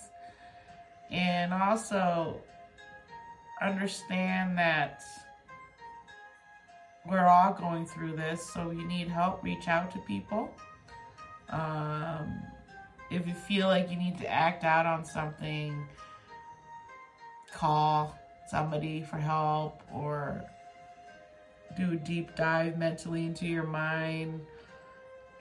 and 1.10 1.54
also 1.54 2.42
understand 3.62 4.58
that 4.58 5.04
we're 7.10 7.26
all 7.26 7.54
going 7.54 7.86
through 7.86 8.16
this, 8.16 8.46
so 8.54 8.72
you 8.72 8.86
need 8.86 9.08
help, 9.08 9.44
reach 9.44 9.68
out 9.68 9.92
to 9.92 10.00
people. 10.00 10.50
Um, 11.50 12.42
if 13.12 13.28
you 13.28 13.34
feel 13.34 13.68
like 13.68 13.92
you 13.92 13.98
need 13.98 14.18
to 14.20 14.28
act 14.28 14.64
out 14.64 14.86
on 14.86 15.06
something, 15.06 15.88
call 17.52 18.18
somebody 18.50 19.02
for 19.04 19.18
help 19.18 19.82
or 19.94 20.44
do 21.78 21.92
a 21.92 21.96
deep 21.96 22.36
dive 22.36 22.78
mentally 22.78 23.26
into 23.26 23.46
your 23.46 23.64
mind 23.64 24.42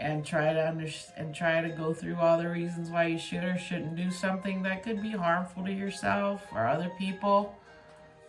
and 0.01 0.25
try 0.25 0.53
to 0.53 0.61
understand 0.61 1.13
and 1.17 1.35
try 1.35 1.61
to 1.61 1.69
go 1.69 1.95
through 1.95 2.17
all 2.17 2.39
the 2.39 2.49
reasons 2.49 2.91
why 2.91 3.07
you 3.07 3.19
should 3.19 3.45
or 3.45 3.57
shouldn't 3.57 3.97
do 3.97 4.11
something 4.11 4.63
that 4.63 4.83
could 4.83 5.01
be 5.01 5.11
harmful 5.11 5.65
to 5.65 5.73
yourself 5.73 6.45
or 6.53 6.67
other 6.67 6.91
people. 6.99 7.55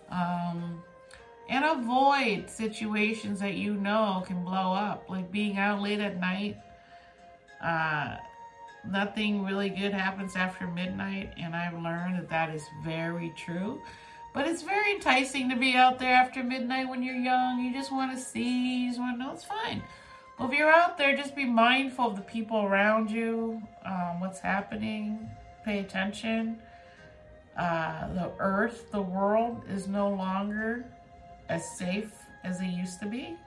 Um, 0.09 0.83
and 1.49 1.65
avoid 1.65 2.49
situations 2.49 3.39
that 3.39 3.55
you 3.55 3.75
know 3.75 4.23
can 4.25 4.43
blow 4.43 4.73
up, 4.73 5.09
like 5.09 5.31
being 5.31 5.57
out 5.57 5.81
late 5.81 5.99
at 5.99 6.19
night. 6.19 6.57
Uh, 7.61 8.17
nothing 8.89 9.43
really 9.43 9.69
good 9.69 9.93
happens 9.93 10.35
after 10.35 10.67
midnight, 10.67 11.33
and 11.37 11.55
I've 11.55 11.73
learned 11.81 12.17
that 12.17 12.29
that 12.29 12.53
is 12.53 12.63
very 12.83 13.33
true. 13.37 13.81
But 14.33 14.47
it's 14.47 14.63
very 14.63 14.93
enticing 14.93 15.49
to 15.49 15.55
be 15.55 15.75
out 15.75 15.99
there 15.99 16.13
after 16.13 16.43
midnight 16.43 16.89
when 16.89 17.03
you're 17.03 17.15
young. 17.15 17.63
You 17.63 17.71
just 17.71 17.91
want 17.91 18.17
to 18.17 18.23
see, 18.23 18.83
you 18.83 18.89
just 18.89 18.99
want 18.99 19.19
to 19.19 19.23
know 19.23 19.31
it's 19.31 19.43
fine. 19.43 19.83
But 20.39 20.45
if 20.51 20.57
you're 20.57 20.71
out 20.71 20.97
there, 20.97 21.15
just 21.15 21.35
be 21.35 21.45
mindful 21.45 22.07
of 22.07 22.15
the 22.15 22.23
people 22.23 22.63
around 22.63 23.11
you, 23.11 23.61
um, 23.85 24.19
what's 24.19 24.39
happening, 24.39 25.29
pay 25.63 25.79
attention. 25.79 26.57
Uh, 27.55 28.11
the 28.15 28.31
earth, 28.39 28.91
the 28.91 29.01
world 29.01 29.61
is 29.69 29.87
no 29.87 30.09
longer 30.09 30.85
as 31.53 31.77
safe 31.77 32.11
as 32.43 32.59
they 32.59 32.67
used 32.67 32.99
to 32.99 33.05
be 33.05 33.37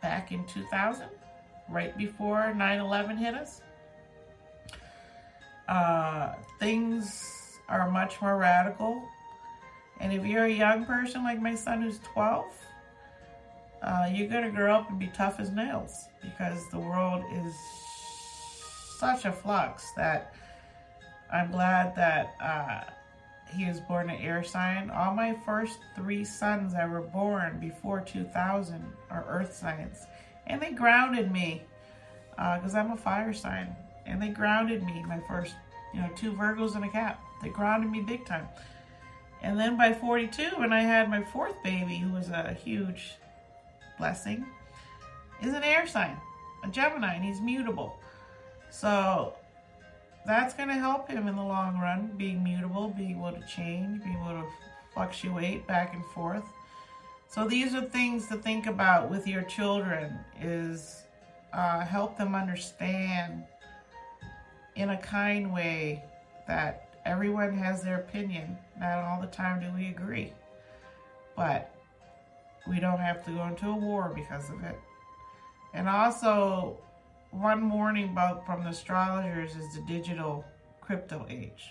back 0.00 0.32
in 0.32 0.42
2000, 0.46 1.06
right 1.68 1.96
before 1.98 2.54
9 2.54 2.78
11 2.80 3.16
hit 3.18 3.34
us. 3.34 3.60
Uh, 5.68 6.32
things 6.58 7.58
are 7.68 7.90
much 7.90 8.22
more 8.22 8.38
radical. 8.38 9.02
And 10.00 10.12
if 10.14 10.24
you're 10.24 10.44
a 10.44 10.52
young 10.52 10.86
person 10.86 11.24
like 11.24 11.40
my 11.40 11.54
son 11.54 11.82
who's 11.82 11.98
12, 12.14 12.46
uh, 13.82 14.08
you're 14.10 14.28
going 14.28 14.44
to 14.44 14.50
grow 14.50 14.74
up 14.74 14.88
and 14.88 14.98
be 14.98 15.08
tough 15.08 15.38
as 15.38 15.50
nails 15.50 16.08
because 16.22 16.68
the 16.70 16.78
world 16.78 17.22
is 17.34 17.54
such 18.98 19.26
a 19.26 19.32
flux 19.32 19.92
that 19.96 20.34
I'm 21.30 21.50
glad 21.50 21.94
that 21.96 22.34
uh, 22.40 22.90
he 23.54 23.66
was 23.66 23.80
born 23.80 24.10
an 24.10 24.20
air 24.20 24.42
sign. 24.42 24.90
All 24.90 25.14
my 25.14 25.34
first 25.44 25.78
three 25.94 26.24
sons 26.24 26.72
that 26.72 26.90
were 26.90 27.00
born 27.00 27.58
before 27.60 28.00
2000 28.00 28.84
are 29.10 29.24
earth 29.28 29.54
signs. 29.54 30.06
And 30.46 30.60
they 30.60 30.72
grounded 30.72 31.32
me 31.32 31.62
because 32.30 32.74
uh, 32.74 32.78
I'm 32.78 32.92
a 32.92 32.96
fire 32.96 33.32
sign. 33.32 33.74
And 34.04 34.20
they 34.20 34.28
grounded 34.28 34.84
me, 34.84 35.04
my 35.06 35.20
first, 35.28 35.54
you 35.92 36.00
know, 36.00 36.10
two 36.16 36.32
Virgos 36.32 36.76
and 36.76 36.84
a 36.84 36.88
Cap. 36.88 37.20
They 37.42 37.48
grounded 37.48 37.90
me 37.90 38.00
big 38.00 38.24
time. 38.24 38.48
And 39.42 39.58
then 39.58 39.76
by 39.76 39.92
42, 39.92 40.56
when 40.56 40.72
I 40.72 40.80
had 40.80 41.10
my 41.10 41.22
fourth 41.22 41.62
baby, 41.62 41.96
who 41.96 42.12
was 42.12 42.30
a 42.30 42.56
huge 42.64 43.16
blessing, 43.98 44.46
is 45.42 45.54
an 45.54 45.62
air 45.62 45.86
sign, 45.86 46.16
a 46.64 46.68
Gemini, 46.68 47.14
and 47.14 47.24
he's 47.24 47.40
mutable. 47.40 47.98
So 48.70 49.34
that's 50.26 50.54
going 50.54 50.68
to 50.68 50.74
help 50.74 51.08
him 51.08 51.28
in 51.28 51.36
the 51.36 51.42
long 51.42 51.78
run, 51.78 52.10
being 52.16 52.42
mutable, 52.42 52.88
being 52.88 53.12
able 53.12 53.32
to 53.32 53.46
change, 53.46 54.02
being 54.02 54.16
able 54.16 54.42
to 54.42 54.46
fluctuate 54.92 55.66
back 55.66 55.94
and 55.94 56.04
forth. 56.06 56.44
So 57.28 57.46
these 57.46 57.74
are 57.74 57.82
things 57.82 58.26
to 58.28 58.36
think 58.36 58.66
about 58.66 59.10
with 59.10 59.26
your 59.26 59.42
children 59.42 60.18
is 60.40 61.02
uh, 61.52 61.80
help 61.80 62.16
them 62.16 62.34
understand 62.34 63.44
in 64.74 64.90
a 64.90 64.96
kind 64.98 65.52
way 65.52 66.04
that 66.46 66.88
everyone 67.04 67.56
has 67.56 67.82
their 67.82 67.96
opinion. 67.96 68.56
Not 68.78 68.98
all 69.04 69.20
the 69.20 69.26
time 69.28 69.60
do 69.60 69.66
we 69.76 69.88
agree. 69.88 70.32
But 71.36 71.74
we 72.68 72.80
don't 72.80 72.98
have 72.98 73.24
to 73.26 73.30
go 73.30 73.44
into 73.46 73.68
a 73.68 73.76
war 73.76 74.12
because 74.14 74.50
of 74.50 74.62
it. 74.64 74.78
And 75.72 75.88
also 75.88 76.78
one 77.40 77.70
warning 77.70 78.10
about 78.10 78.46
from 78.46 78.64
the 78.64 78.70
astrologers 78.70 79.56
is 79.56 79.74
the 79.74 79.80
digital 79.82 80.44
crypto 80.80 81.26
age. 81.28 81.68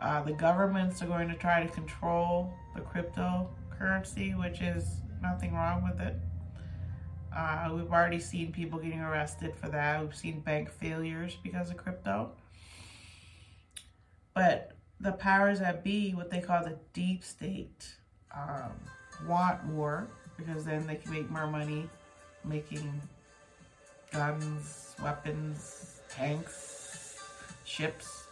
Uh, 0.00 0.22
the 0.22 0.32
governments 0.32 1.02
are 1.02 1.06
going 1.06 1.28
to 1.28 1.34
try 1.34 1.62
to 1.62 1.68
control 1.72 2.52
the 2.74 2.80
cryptocurrency, 2.80 4.38
which 4.38 4.60
is 4.60 5.02
nothing 5.22 5.54
wrong 5.54 5.82
with 5.82 6.00
it. 6.00 6.16
Uh, 7.36 7.70
we've 7.74 7.90
already 7.90 8.20
seen 8.20 8.52
people 8.52 8.78
getting 8.78 9.00
arrested 9.00 9.54
for 9.56 9.68
that. 9.68 10.00
We've 10.00 10.14
seen 10.14 10.40
bank 10.40 10.70
failures 10.70 11.36
because 11.42 11.70
of 11.70 11.76
crypto. 11.76 12.32
But 14.34 14.72
the 15.00 15.12
powers 15.12 15.60
that 15.60 15.84
be, 15.84 16.12
what 16.12 16.30
they 16.30 16.40
call 16.40 16.64
the 16.64 16.78
deep 16.92 17.24
state, 17.24 17.94
um, 18.34 18.72
want 19.28 19.64
war 19.66 20.08
because 20.36 20.64
then 20.64 20.86
they 20.86 20.96
can 20.96 21.12
make 21.12 21.30
more 21.30 21.46
money 21.46 21.88
making 22.44 23.00
guns, 24.12 24.94
weapons, 25.02 26.00
tanks, 26.08 27.18
ships. 27.64 28.26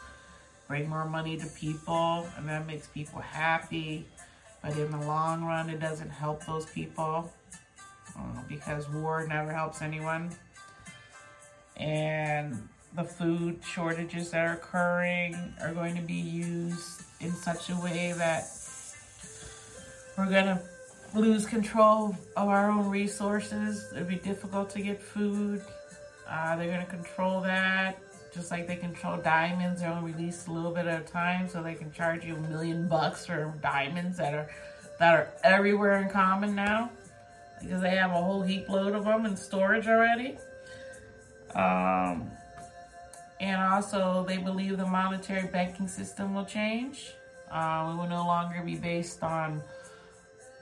bring 0.68 0.88
more 0.88 1.04
money 1.04 1.36
to 1.36 1.46
people, 1.48 2.26
and 2.36 2.48
that 2.48 2.66
makes 2.66 2.86
people 2.88 3.20
happy. 3.20 4.06
But 4.62 4.76
in 4.76 4.90
the 4.90 5.00
long 5.00 5.44
run, 5.44 5.68
it 5.68 5.80
doesn't 5.80 6.10
help 6.10 6.46
those 6.46 6.66
people 6.66 7.32
uh, 8.16 8.42
because 8.48 8.88
war 8.88 9.26
never 9.28 9.52
helps 9.52 9.82
anyone. 9.82 10.30
And 11.76 12.68
the 12.94 13.04
food 13.04 13.60
shortages 13.64 14.30
that 14.30 14.46
are 14.46 14.52
occurring 14.52 15.34
are 15.60 15.72
going 15.72 15.96
to 15.96 16.02
be 16.02 16.14
used 16.14 17.02
in 17.20 17.32
such 17.32 17.70
a 17.70 17.76
way 17.76 18.14
that 18.16 18.48
we're 20.16 20.28
going 20.28 20.44
to 20.44 20.60
lose 21.14 21.46
control 21.46 22.16
of 22.36 22.48
our 22.48 22.70
own 22.70 22.88
resources. 22.88 23.92
It'd 23.92 24.08
be 24.08 24.16
difficult 24.16 24.70
to 24.70 24.80
get 24.80 25.00
food. 25.00 25.62
Uh, 26.28 26.56
they're 26.56 26.68
going 26.68 26.84
to 26.84 26.90
control 26.90 27.40
that 27.42 27.98
just 28.34 28.50
like 28.50 28.66
they 28.66 28.76
control 28.76 29.18
diamonds. 29.18 29.80
They're 29.80 29.90
only 29.90 30.12
released 30.12 30.48
a 30.48 30.52
little 30.52 30.72
bit 30.72 30.86
at 30.86 31.00
a 31.00 31.04
time, 31.04 31.48
so 31.48 31.62
they 31.62 31.74
can 31.74 31.92
charge 31.92 32.24
you 32.24 32.36
a 32.36 32.40
million 32.40 32.88
bucks 32.88 33.26
for 33.26 33.52
diamonds 33.62 34.16
that 34.18 34.34
are 34.34 34.48
that 34.98 35.14
are 35.14 35.28
everywhere 35.44 36.00
in 36.00 36.08
common 36.08 36.54
now 36.54 36.90
because 37.60 37.82
they 37.82 37.96
have 37.96 38.10
a 38.10 38.14
whole 38.14 38.42
heap 38.42 38.68
load 38.68 38.94
of 38.94 39.04
them 39.04 39.26
in 39.26 39.36
storage 39.36 39.86
already. 39.86 40.36
Um, 41.54 42.30
and 43.40 43.60
also, 43.60 44.24
they 44.26 44.38
believe 44.38 44.78
the 44.78 44.86
monetary 44.86 45.48
banking 45.48 45.88
system 45.88 46.34
will 46.34 46.44
change. 46.44 47.12
Uh, 47.50 47.88
we 47.90 47.98
will 47.98 48.08
no 48.08 48.24
longer 48.26 48.62
be 48.64 48.76
based 48.76 49.22
on 49.22 49.62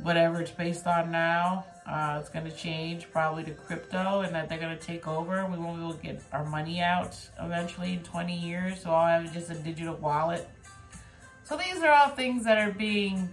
whatever 0.03 0.41
it's 0.41 0.51
based 0.51 0.87
on 0.87 1.11
now. 1.11 1.65
Uh, 1.87 2.19
it's 2.21 2.29
going 2.29 2.45
to 2.45 2.57
change 2.57 3.11
probably 3.11 3.43
to 3.45 3.51
crypto 3.51 4.21
and 4.21 4.35
that 4.35 4.49
they're 4.49 4.59
going 4.59 4.77
to 4.77 4.83
take 4.83 5.09
over. 5.09 5.45
We 5.47 5.59
won't 5.59 5.79
be 5.79 5.83
able 5.83 5.95
to 5.95 6.03
get 6.03 6.23
our 6.33 6.45
money 6.45 6.81
out 6.81 7.17
eventually 7.41 7.95
in 7.95 8.03
20 8.03 8.37
years. 8.37 8.83
So 8.83 8.91
I'll 8.91 9.23
have 9.23 9.33
just 9.33 9.51
a 9.51 9.55
digital 9.55 9.97
wallet. 9.97 10.49
So 11.45 11.57
these 11.57 11.83
are 11.83 11.91
all 11.91 12.11
things 12.11 12.45
that 12.45 12.59
are 12.59 12.73
being 12.73 13.29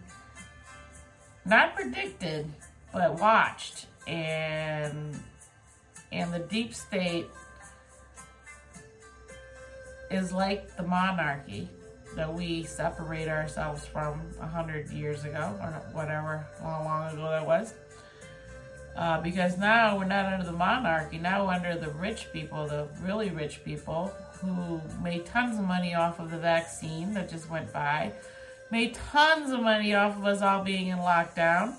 not 1.46 1.76
predicted, 1.76 2.52
but 2.92 3.20
watched. 3.20 3.86
And, 4.08 5.20
and 6.12 6.34
the 6.34 6.40
deep 6.40 6.74
state 6.74 7.28
is 10.10 10.32
like 10.32 10.76
the 10.78 10.84
monarchy 10.84 11.70
that 12.18 12.34
we 12.34 12.64
separate 12.64 13.28
ourselves 13.28 13.86
from 13.86 14.22
a 14.42 14.48
hundred 14.48 14.90
years 14.90 15.24
ago 15.24 15.56
or 15.62 15.70
whatever, 15.94 16.46
how 16.60 16.84
long 16.84 17.14
ago 17.14 17.30
that 17.30 17.46
was. 17.46 17.74
Uh, 18.96 19.22
because 19.22 19.60
now 19.60 19.96
we're 19.96 20.06
not 20.06 20.26
under 20.26 20.44
the 20.44 20.52
monarchy, 20.52 21.20
now 21.20 21.46
we're 21.46 21.54
under 21.54 21.78
the 21.78 21.92
rich 21.92 22.28
people, 22.34 22.68
the 22.68 22.88
really 23.04 23.30
rich 23.30 23.64
people 23.64 24.12
who 24.42 24.82
made 25.04 25.24
tons 25.28 25.60
of 25.60 25.66
money 25.66 25.94
off 25.94 26.20
of 26.20 26.32
the 26.32 26.38
vaccine 26.40 27.14
that 27.14 27.30
just 27.30 27.48
went 27.52 27.72
by, 27.72 28.12
made 28.72 28.96
tons 28.96 29.52
of 29.52 29.62
money 29.62 29.94
off 29.94 30.18
of 30.18 30.26
us 30.26 30.42
all 30.42 30.64
being 30.64 30.88
in 30.88 30.98
lockdown. 30.98 31.76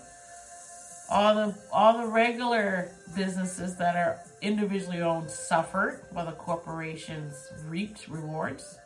All 1.11 1.35
the 1.35 1.59
all 1.73 1.99
the 1.99 2.07
regular 2.07 2.93
businesses 3.17 3.77
that 3.77 3.97
are 3.97 4.21
individually 4.43 5.01
owned 5.01 5.31
suffered 5.31 6.03
while 6.11 6.27
the 6.27 6.33
corporations 6.33 7.51
reaped 7.67 8.07
rewards. 8.09 8.79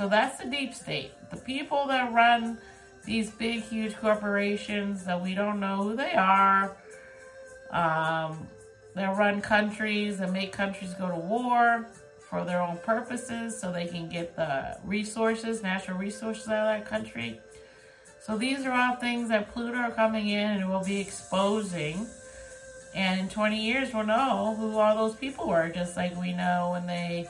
So 0.00 0.08
that's 0.08 0.38
the 0.38 0.46
deep 0.46 0.72
state. 0.72 1.12
The 1.28 1.36
people 1.36 1.86
that 1.88 2.10
run 2.14 2.56
these 3.04 3.30
big, 3.32 3.60
huge 3.60 3.94
corporations 3.98 5.04
that 5.04 5.20
we 5.20 5.34
don't 5.34 5.60
know 5.60 5.82
who 5.82 5.94
they 5.94 6.14
are, 6.14 6.74
um, 7.70 8.48
that 8.94 9.14
run 9.18 9.42
countries 9.42 10.20
and 10.20 10.32
make 10.32 10.52
countries 10.52 10.94
go 10.94 11.10
to 11.10 11.16
war 11.16 11.86
for 12.18 12.46
their 12.46 12.62
own 12.62 12.78
purposes 12.78 13.60
so 13.60 13.70
they 13.70 13.86
can 13.86 14.08
get 14.08 14.34
the 14.36 14.78
resources, 14.86 15.62
natural 15.62 15.98
resources 15.98 16.48
out 16.48 16.66
of 16.66 16.80
that 16.80 16.88
country. 16.88 17.38
So 18.22 18.38
these 18.38 18.64
are 18.64 18.72
all 18.72 18.96
things 18.96 19.28
that 19.28 19.52
Pluto 19.52 19.76
are 19.76 19.90
coming 19.90 20.28
in 20.28 20.50
and 20.62 20.70
will 20.70 20.82
be 20.82 20.98
exposing. 20.98 22.06
And 22.94 23.20
in 23.20 23.28
20 23.28 23.62
years, 23.62 23.92
we'll 23.92 24.06
know 24.06 24.56
who 24.58 24.78
all 24.78 24.96
those 24.96 25.16
people 25.16 25.46
were, 25.46 25.68
just 25.68 25.94
like 25.94 26.18
we 26.18 26.32
know 26.32 26.70
when 26.72 26.86
they 26.86 27.28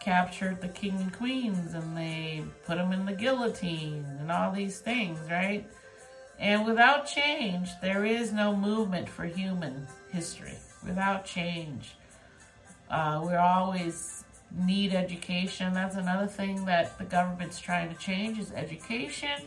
captured 0.00 0.60
the 0.60 0.68
king 0.68 0.96
and 1.00 1.12
queens 1.12 1.74
and 1.74 1.96
they 1.96 2.42
put 2.66 2.76
them 2.76 2.92
in 2.92 3.04
the 3.04 3.12
guillotine 3.12 4.04
and 4.20 4.30
all 4.30 4.52
these 4.52 4.78
things, 4.78 5.18
right? 5.30 5.68
And 6.38 6.64
without 6.64 7.06
change, 7.06 7.68
there 7.82 8.04
is 8.04 8.32
no 8.32 8.54
movement 8.54 9.08
for 9.08 9.24
human 9.24 9.86
history. 10.10 10.58
Without 10.84 11.24
change, 11.24 11.96
uh, 12.90 13.22
we 13.26 13.34
always 13.34 14.24
need 14.56 14.94
education. 14.94 15.74
That's 15.74 15.96
another 15.96 16.26
thing 16.26 16.64
that 16.66 16.96
the 16.98 17.04
government's 17.04 17.58
trying 17.58 17.88
to 17.88 17.96
change 17.96 18.38
is 18.38 18.52
education. 18.52 19.42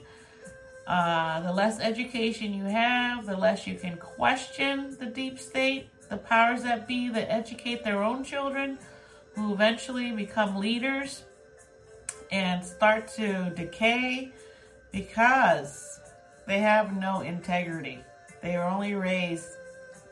Uh, 0.86 1.40
the 1.42 1.54
less 1.54 1.80
education 1.80 2.54
you 2.54 2.66
have, 2.66 3.26
the 3.26 3.38
less 3.38 3.66
you 3.66 3.76
can 3.76 3.98
question 3.98 4.98
the 5.00 5.06
deep 5.06 5.40
state, 5.40 5.88
the 6.10 6.18
powers 6.18 6.64
that 6.64 6.88
be 6.88 7.08
that 7.10 7.32
educate 7.32 7.84
their 7.84 8.04
own 8.04 8.24
children, 8.24 8.78
who 9.36 9.54
eventually 9.54 10.12
become 10.12 10.58
leaders 10.58 11.24
and 12.32 12.64
start 12.64 13.08
to 13.08 13.52
decay 13.56 14.32
because 14.92 16.00
they 16.48 16.60
have 16.60 16.96
no 16.96 17.22
integrity. 17.22 18.00
They 18.42 18.56
are 18.56 18.68
only 18.70 18.94
raised 18.94 19.48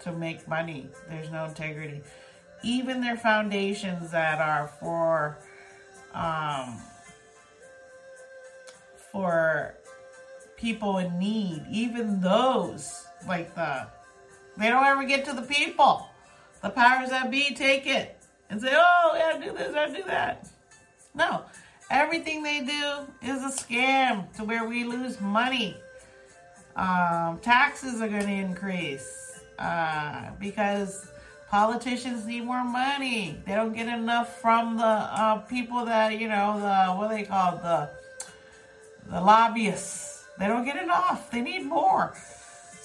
to 0.02 0.12
make 0.12 0.48
money. 0.48 0.90
There's 1.10 1.32
no 1.32 1.46
integrity. 1.46 2.02
Even 2.64 3.02
their 3.02 3.18
foundations 3.18 4.12
that 4.12 4.40
are 4.40 4.68
for 4.80 5.38
um, 6.14 6.82
for 9.12 9.76
people 10.58 10.98
in 10.98 11.18
need, 11.18 11.64
even 11.70 12.22
those 12.22 13.06
like 13.28 13.56
the 13.56 13.88
they 14.58 14.70
don't 14.70 14.86
ever 14.86 15.06
get 15.06 15.24
to 15.26 15.34
the 15.34 15.42
people. 15.42 16.10
The 16.62 16.70
powers 16.70 17.10
that 17.10 17.32
be 17.32 17.54
take 17.54 17.88
it 17.88 18.19
and 18.50 18.62
say, 18.62 18.72
oh, 18.72 19.16
yeah, 19.16 19.40
do 19.44 19.54
this, 19.54 19.76
I 19.76 19.88
do 19.88 20.04
that. 20.04 20.48
No, 21.14 21.44
everything 21.90 22.44
they 22.44 22.62
do 22.62 23.08
is 23.22 23.44
a 23.44 23.64
scam 23.64 24.32
to 24.38 24.44
where 24.44 24.68
we 24.68 24.84
lose 24.84 25.20
money. 25.22 25.78
Um, 26.76 27.40
taxes 27.40 28.02
are 28.02 28.08
going 28.08 28.26
to 28.26 28.32
increase 28.32 29.42
uh, 29.58 30.32
because 30.40 31.08
politicians 31.50 32.26
need 32.26 32.46
more 32.46 32.64
money. 32.64 33.42
They 33.46 33.54
don't 33.54 33.74
get 33.74 33.88
enough 33.88 34.40
from 34.40 34.78
the 34.78 34.84
uh, 34.84 35.38
people 35.40 35.86
that, 35.86 36.20
you 36.20 36.30
know, 36.30 36.60
the, 36.60 36.94
what 36.94 37.10
they 37.10 37.24
call 37.24 37.58
the, 37.58 37.90
the 39.10 39.20
lobbyists. 39.20 40.24
They 40.38 40.48
don't 40.48 40.64
get 40.64 40.82
enough. 40.82 41.30
They 41.32 41.42
need 41.42 41.66
more. 41.66 42.14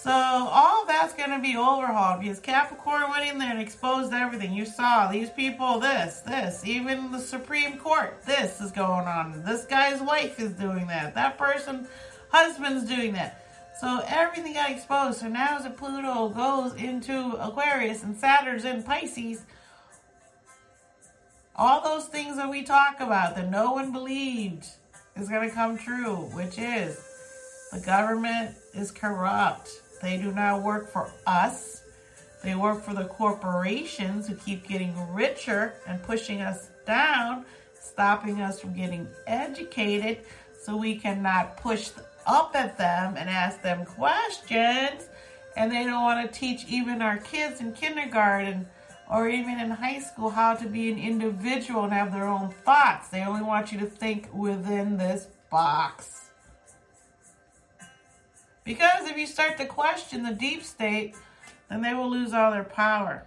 So 0.05 0.11
all 0.11 0.85
that's 0.85 1.15
going 1.15 1.31
to 1.31 1.39
be 1.39 1.57
overhauled 1.57 2.21
because 2.21 2.39
Capricorn 2.39 3.09
went 3.09 3.27
in 3.27 3.39
there 3.39 3.51
and 3.51 3.59
exposed 3.59 4.13
everything. 4.13 4.53
You 4.53 4.67
saw 4.67 5.11
these 5.11 5.31
people, 5.31 5.79
this, 5.79 6.21
this, 6.21 6.63
even 6.67 7.11
the 7.11 7.19
Supreme 7.19 7.79
Court, 7.79 8.23
this 8.27 8.61
is 8.61 8.71
going 8.71 9.07
on. 9.07 9.43
This 9.47 9.65
guy's 9.65 10.03
wife 10.03 10.39
is 10.39 10.53
doing 10.53 10.89
that. 10.89 11.15
That 11.15 11.39
person, 11.39 11.89
husband's 12.29 12.85
doing 12.85 13.15
that. 13.15 13.47
So 13.81 14.03
everything 14.07 14.53
got 14.53 14.73
exposed. 14.73 15.21
So 15.21 15.29
now 15.29 15.57
as 15.57 15.67
Pluto 15.75 16.29
goes 16.29 16.75
into 16.75 17.39
Aquarius 17.41 18.03
and 18.03 18.15
Saturn's 18.15 18.67
in 18.67 18.83
Pisces, 18.83 19.47
all 21.57 21.81
those 21.81 22.09
things 22.09 22.37
that 22.37 22.51
we 22.51 22.63
talk 22.63 23.01
about 23.01 23.37
that 23.37 23.51
no 23.51 23.73
one 23.73 23.91
believed 23.91 24.67
is 25.17 25.31
going 25.31 25.49
to 25.49 25.55
come 25.55 25.79
true, 25.79 26.29
which 26.35 26.59
is 26.59 27.03
the 27.73 27.81
government 27.81 28.55
is 28.75 28.91
corrupt. 28.91 29.71
They 30.05 30.19
do 30.19 30.33
not 30.33 30.63
work 30.63 30.93
for 30.93 31.11
us. 31.27 31.83
They 32.43 32.55
work 32.55 32.83
for 32.83 32.93
the 32.93 33.07
corporations 33.07 34.29
who 34.29 34.35
keep 34.35 34.69
getting 34.69 34.95
richer 35.15 35.77
and 35.87 36.03
pushing 36.03 36.43
us 36.43 36.69
down, 36.87 37.47
stopping 37.73 38.43
us 38.43 38.61
from 38.61 38.75
getting 38.75 39.09
educated 39.27 40.19
so 40.61 40.77
we 40.77 40.97
cannot 40.97 41.57
push 41.57 41.91
up 42.27 42.55
at 42.55 42.77
them 42.77 43.17
and 43.17 43.31
ask 43.31 43.63
them 43.63 43.87
questions. 43.87 45.09
And 45.57 45.73
they 45.73 45.85
don't 45.85 46.03
want 46.03 46.31
to 46.31 46.39
teach 46.39 46.67
even 46.69 47.01
our 47.01 47.17
kids 47.17 47.63
in 47.63 47.73
kindergarten 47.73 48.67
or 49.11 49.29
even 49.29 49.59
in 49.59 49.71
high 49.71 50.01
school 50.01 50.29
how 50.29 50.55
to 50.55 50.69
be 50.69 50.93
an 50.93 50.99
individual 50.99 51.85
and 51.85 51.95
have 51.95 52.13
their 52.13 52.27
own 52.27 52.51
thoughts. 52.51 53.09
They 53.09 53.23
only 53.23 53.43
want 53.43 53.73
you 53.73 53.79
to 53.79 53.87
think 53.87 54.29
within 54.35 54.99
this 54.99 55.29
box. 55.51 56.24
Because 58.65 59.09
if 59.09 59.17
you 59.17 59.27
start 59.27 59.59
to 59.59 59.67
question 59.67 60.23
the 60.23 60.33
deep 60.33 60.63
state, 60.63 61.15
then 61.69 61.83
they 61.83 61.95
will 61.95 62.11
lose 62.11 62.33
all 62.33 62.51
their 62.51 62.65
power. 62.65 63.27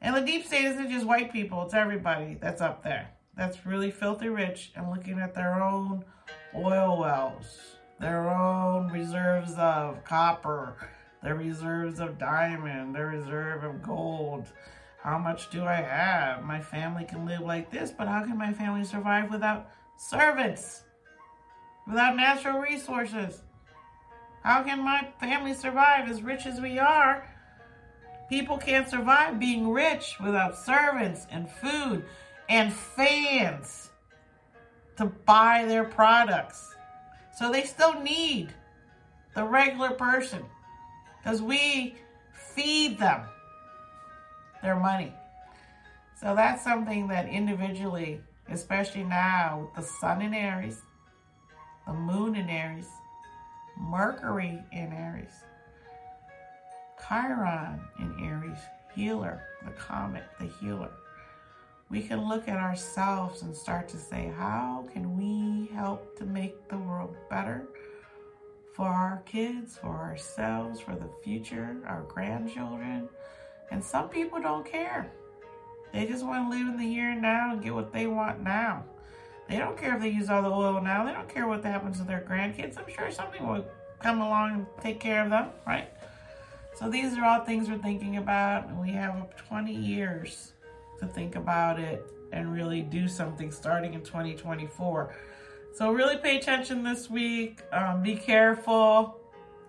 And 0.00 0.16
the 0.16 0.20
deep 0.20 0.46
state 0.46 0.64
isn't 0.64 0.90
just 0.90 1.06
white 1.06 1.32
people, 1.32 1.64
it's 1.64 1.74
everybody 1.74 2.38
that's 2.40 2.60
up 2.60 2.84
there. 2.84 3.10
That's 3.36 3.66
really 3.66 3.90
filthy 3.90 4.28
rich 4.28 4.72
and 4.76 4.90
looking 4.90 5.18
at 5.18 5.34
their 5.34 5.60
own 5.62 6.04
oil 6.54 6.98
wells, 6.98 7.76
their 8.00 8.28
own 8.30 8.90
reserves 8.92 9.54
of 9.56 10.04
copper, 10.04 10.76
their 11.22 11.34
reserves 11.34 11.98
of 11.98 12.18
diamond, 12.18 12.94
their 12.94 13.08
reserve 13.08 13.64
of 13.64 13.82
gold. 13.82 14.46
How 15.02 15.18
much 15.18 15.50
do 15.50 15.64
I 15.64 15.80
have? 15.80 16.44
My 16.44 16.60
family 16.60 17.04
can 17.04 17.26
live 17.26 17.40
like 17.40 17.70
this, 17.70 17.90
but 17.90 18.08
how 18.08 18.22
can 18.22 18.38
my 18.38 18.52
family 18.52 18.84
survive 18.84 19.30
without 19.30 19.70
servants 19.96 20.82
without 21.88 22.16
natural 22.16 22.58
resources. 22.60 23.42
How 24.48 24.62
can 24.62 24.82
my 24.82 25.06
family 25.20 25.52
survive 25.52 26.08
as 26.08 26.22
rich 26.22 26.46
as 26.46 26.58
we 26.58 26.78
are? 26.78 27.28
People 28.30 28.56
can't 28.56 28.88
survive 28.88 29.38
being 29.38 29.68
rich 29.68 30.16
without 30.24 30.56
servants 30.56 31.26
and 31.30 31.50
food 31.50 32.02
and 32.48 32.72
fans 32.72 33.90
to 34.96 35.04
buy 35.04 35.66
their 35.66 35.84
products. 35.84 36.74
So 37.36 37.52
they 37.52 37.64
still 37.64 38.00
need 38.00 38.54
the 39.34 39.44
regular 39.44 39.90
person 39.90 40.42
because 41.18 41.42
we 41.42 41.96
feed 42.32 42.98
them 42.98 43.26
their 44.62 44.76
money. 44.76 45.12
So 46.18 46.34
that's 46.34 46.64
something 46.64 47.06
that 47.08 47.28
individually, 47.28 48.22
especially 48.48 49.04
now 49.04 49.58
with 49.60 49.74
the 49.74 49.92
sun 50.00 50.22
in 50.22 50.32
Aries, 50.32 50.80
the 51.86 51.92
moon 51.92 52.34
in 52.34 52.48
Aries, 52.48 52.88
Mercury 53.80 54.62
in 54.72 54.92
Aries, 54.92 55.44
Chiron 57.06 57.80
in 57.98 58.14
Aries, 58.24 58.58
healer, 58.94 59.42
the 59.64 59.70
comet, 59.72 60.24
the 60.40 60.46
healer. 60.46 60.90
We 61.90 62.02
can 62.02 62.28
look 62.28 62.48
at 62.48 62.58
ourselves 62.58 63.42
and 63.42 63.56
start 63.56 63.88
to 63.90 63.96
say, 63.96 64.32
how 64.36 64.86
can 64.92 65.16
we 65.16 65.74
help 65.74 66.18
to 66.18 66.26
make 66.26 66.68
the 66.68 66.76
world 66.76 67.16
better 67.30 67.66
for 68.74 68.86
our 68.86 69.22
kids, 69.24 69.78
for 69.78 69.96
ourselves, 69.96 70.80
for 70.80 70.94
the 70.94 71.08
future, 71.24 71.76
our 71.86 72.02
grandchildren? 72.02 73.08
And 73.70 73.82
some 73.82 74.08
people 74.08 74.40
don't 74.40 74.66
care. 74.66 75.10
They 75.92 76.06
just 76.06 76.26
want 76.26 76.50
to 76.50 76.58
live 76.58 76.68
in 76.68 76.76
the 76.76 76.84
here 76.84 77.10
and 77.10 77.22
now 77.22 77.52
and 77.52 77.62
get 77.62 77.74
what 77.74 77.92
they 77.92 78.06
want 78.06 78.42
now. 78.42 78.84
They 79.48 79.58
don't 79.58 79.78
care 79.78 79.94
if 79.94 80.02
they 80.02 80.10
use 80.10 80.28
all 80.28 80.42
the 80.42 80.50
oil 80.50 80.80
now. 80.80 81.04
They 81.04 81.12
don't 81.12 81.28
care 81.28 81.46
what 81.46 81.64
happens 81.64 81.98
to 81.98 82.04
their 82.04 82.20
grandkids. 82.20 82.78
I'm 82.78 82.88
sure 82.92 83.10
something 83.10 83.46
will 83.46 83.64
come 83.98 84.20
along 84.20 84.52
and 84.52 84.66
take 84.82 85.00
care 85.00 85.24
of 85.24 85.30
them, 85.30 85.48
right? 85.66 85.88
So 86.74 86.88
these 86.88 87.16
are 87.16 87.24
all 87.24 87.44
things 87.44 87.68
we're 87.68 87.78
thinking 87.78 88.18
about, 88.18 88.70
we 88.76 88.90
have 88.90 89.34
20 89.36 89.72
years 89.72 90.52
to 91.00 91.06
think 91.06 91.34
about 91.34 91.80
it 91.80 92.06
and 92.30 92.52
really 92.52 92.82
do 92.82 93.08
something 93.08 93.50
starting 93.50 93.94
in 93.94 94.02
2024. 94.02 95.14
So 95.72 95.90
really 95.92 96.18
pay 96.18 96.36
attention 96.36 96.82
this 96.82 97.08
week. 97.08 97.62
Um, 97.72 98.02
be 98.02 98.16
careful. 98.16 99.18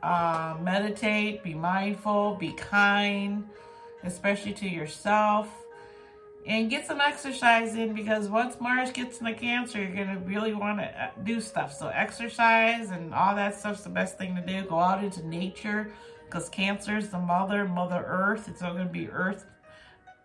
Uh, 0.03 0.55
meditate. 0.61 1.41
Be 1.41 1.53
mindful. 1.53 2.35
Be 2.35 2.51
kind, 2.51 3.47
especially 4.03 4.53
to 4.53 4.67
yourself 4.67 5.49
and 6.49 6.67
get 6.67 6.87
some 6.87 6.99
exercise 6.99 7.75
in 7.75 7.93
because 7.93 8.27
once 8.27 8.59
Mars 8.59 8.91
gets 8.91 9.19
into 9.19 9.35
Cancer, 9.35 9.77
you're 9.77 9.93
going 9.93 10.07
to 10.07 10.19
really 10.25 10.55
want 10.55 10.79
to 10.79 10.85
uh, 10.85 11.11
do 11.23 11.39
stuff. 11.39 11.71
So 11.71 11.89
exercise 11.89 12.89
and 12.89 13.13
all 13.13 13.35
that 13.35 13.57
stuff's 13.57 13.83
the 13.83 13.89
best 13.89 14.17
thing 14.17 14.35
to 14.35 14.41
do. 14.41 14.67
Go 14.67 14.79
out 14.79 15.03
into 15.03 15.25
nature 15.27 15.91
because 16.25 16.49
Cancer 16.49 16.97
is 16.97 17.09
the 17.09 17.19
mother, 17.19 17.65
Mother 17.65 18.03
Earth. 18.05 18.49
It's 18.49 18.63
all 18.63 18.73
going 18.73 18.87
to 18.87 18.91
be 18.91 19.07
Earth, 19.09 19.45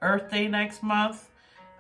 Earth 0.01 0.31
Day 0.31 0.49
next 0.49 0.83
month. 0.83 1.29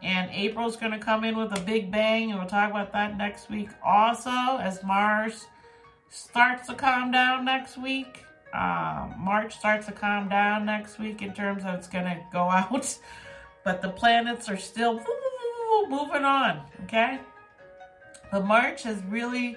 And 0.02 0.30
April's 0.30 0.76
going 0.76 0.92
to 0.92 0.98
come 0.98 1.24
in 1.24 1.38
with 1.38 1.58
a 1.58 1.60
big 1.62 1.90
bang, 1.90 2.30
and 2.30 2.38
we'll 2.38 2.48
talk 2.48 2.70
about 2.70 2.92
that 2.92 3.16
next 3.16 3.48
week 3.48 3.70
also 3.82 4.58
as 4.60 4.82
Mars 4.84 5.46
starts 6.10 6.66
to 6.66 6.74
calm 6.74 7.10
down 7.10 7.46
next 7.46 7.78
week. 7.78 8.26
Um, 8.52 9.14
March 9.18 9.56
starts 9.56 9.86
to 9.86 9.92
calm 9.92 10.28
down 10.28 10.66
next 10.66 10.98
week 10.98 11.22
in 11.22 11.32
terms 11.32 11.64
of 11.64 11.76
it's 11.76 11.88
going 11.88 12.04
to 12.04 12.20
go 12.30 12.40
out. 12.50 12.98
But 13.64 13.80
the 13.80 13.88
planets 13.88 14.48
are 14.48 14.58
still 14.58 15.00
moving 15.88 16.24
on, 16.24 16.62
okay? 16.84 17.20
But 18.30 18.44
March 18.44 18.82
has 18.82 19.02
really 19.08 19.56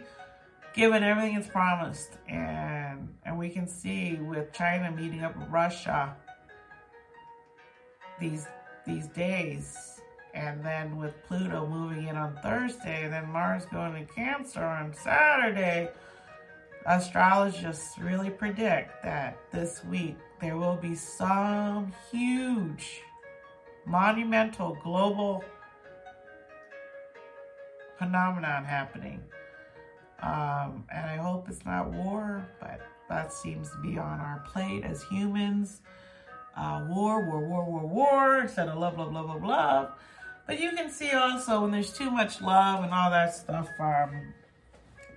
given 0.73 1.03
everything 1.03 1.35
it's 1.35 1.47
promised. 1.47 2.11
And, 2.29 3.09
and 3.25 3.37
we 3.37 3.49
can 3.49 3.67
see 3.67 4.15
with 4.15 4.53
China 4.53 4.91
meeting 4.91 5.23
up 5.23 5.37
with 5.37 5.49
Russia 5.49 6.15
these, 8.19 8.47
these 8.85 9.07
days. 9.07 10.01
And 10.33 10.63
then 10.63 10.97
with 10.97 11.13
Pluto 11.27 11.67
moving 11.67 12.07
in 12.07 12.15
on 12.15 12.37
Thursday, 12.43 13.05
and 13.05 13.13
then 13.13 13.27
Mars 13.31 13.65
going 13.65 13.93
to 14.05 14.13
Cancer 14.13 14.63
on 14.63 14.93
Saturday, 14.93 15.89
astrologists 16.85 17.97
really 17.97 18.29
predict 18.29 19.03
that 19.03 19.37
this 19.51 19.83
week 19.85 20.15
there 20.39 20.55
will 20.55 20.75
be 20.75 20.93
some 20.93 21.91
huge 22.11 23.01
monumental 23.87 24.77
global 24.83 25.43
phenomenon 27.97 28.63
happening. 28.65 29.21
Um, 30.21 30.85
and 30.93 31.05
I 31.05 31.17
hope 31.17 31.47
it's 31.47 31.65
not 31.65 31.91
war, 31.91 32.45
but 32.59 32.81
that 33.09 33.31
seems 33.31 33.69
to 33.71 33.77
be 33.77 33.97
on 33.97 34.19
our 34.19 34.43
plate 34.51 34.83
as 34.83 35.03
humans. 35.03 35.81
Uh, 36.55 36.85
war, 36.89 37.23
war, 37.23 37.39
war, 37.47 37.65
war, 37.65 37.87
war, 37.87 38.39
instead 38.41 38.67
of 38.67 38.77
love, 38.77 38.97
love, 38.97 39.13
love, 39.13 39.27
love, 39.27 39.43
love. 39.43 39.91
But 40.47 40.59
you 40.59 40.71
can 40.71 40.89
see 40.89 41.11
also 41.11 41.61
when 41.61 41.71
there's 41.71 41.93
too 41.93 42.09
much 42.09 42.41
love 42.41 42.83
and 42.83 42.93
all 42.93 43.11
that 43.11 43.35
stuff, 43.35 43.69
um, 43.79 44.33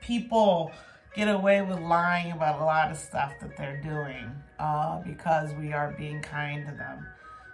people 0.01 0.71
get 1.15 1.29
away 1.29 1.63
with 1.63 1.81
lying 1.81 2.33
about 2.33 2.61
a 2.61 2.65
lot 2.65 2.91
of 2.91 2.97
stuff 2.97 3.33
that 3.41 3.57
they're 3.57 3.81
doing 3.81 4.31
uh, 4.59 5.01
because 5.01 5.53
we 5.55 5.73
are 5.73 5.95
being 5.97 6.21
kind 6.21 6.67
to 6.67 6.75
them. 6.75 7.07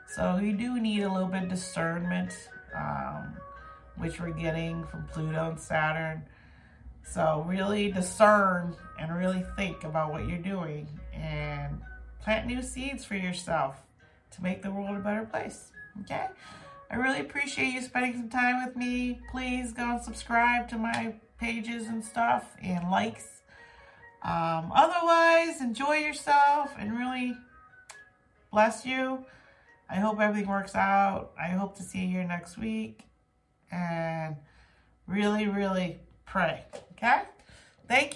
So 0.08 0.38
you 0.38 0.52
do 0.52 0.80
need 0.80 1.02
a 1.02 1.12
little 1.12 1.28
bit 1.28 1.44
of 1.44 1.48
discernment, 1.48 2.32
um, 2.74 3.36
which 3.96 4.20
we're 4.20 4.30
getting 4.30 4.84
from 4.86 5.06
Pluto 5.12 5.50
and 5.50 5.60
Saturn. 5.60 6.22
So 7.04 7.44
really 7.46 7.90
discern 7.90 8.76
and 8.98 9.14
really 9.16 9.44
think 9.56 9.84
about 9.84 10.12
what 10.12 10.26
you're 10.26 10.38
doing 10.38 10.88
and 11.12 11.80
plant 12.22 12.46
new 12.46 12.62
seeds 12.62 13.04
for 13.04 13.14
yourself 13.14 13.76
to 14.32 14.42
make 14.42 14.62
the 14.62 14.70
world 14.70 14.96
a 14.96 15.00
better 15.00 15.24
place. 15.24 15.70
Okay? 16.02 16.26
I 16.90 16.96
really 16.96 17.20
appreciate 17.20 17.72
you 17.72 17.82
spending 17.82 18.14
some 18.14 18.28
time 18.28 18.64
with 18.64 18.76
me. 18.76 19.20
Please 19.30 19.72
go 19.72 19.90
and 19.90 20.02
subscribe 20.02 20.68
to 20.68 20.78
my 20.78 21.14
pages 21.40 21.88
and 21.88 22.04
stuff 22.04 22.56
and 22.62 22.90
likes. 22.90 23.42
Um, 24.22 24.72
otherwise, 24.74 25.60
enjoy 25.60 25.96
yourself 25.96 26.74
and 26.78 26.96
really 26.96 27.36
bless 28.50 28.86
you. 28.86 29.24
I 29.88 29.96
hope 29.96 30.20
everything 30.20 30.48
works 30.48 30.74
out. 30.74 31.32
I 31.40 31.48
hope 31.48 31.76
to 31.76 31.82
see 31.82 32.00
you 32.00 32.08
here 32.08 32.24
next 32.24 32.58
week. 32.58 33.02
And 33.70 34.36
really, 35.06 35.46
really 35.48 35.98
pray. 36.24 36.64
Okay? 36.92 37.22
Thank 37.88 38.08
you. 38.08 38.14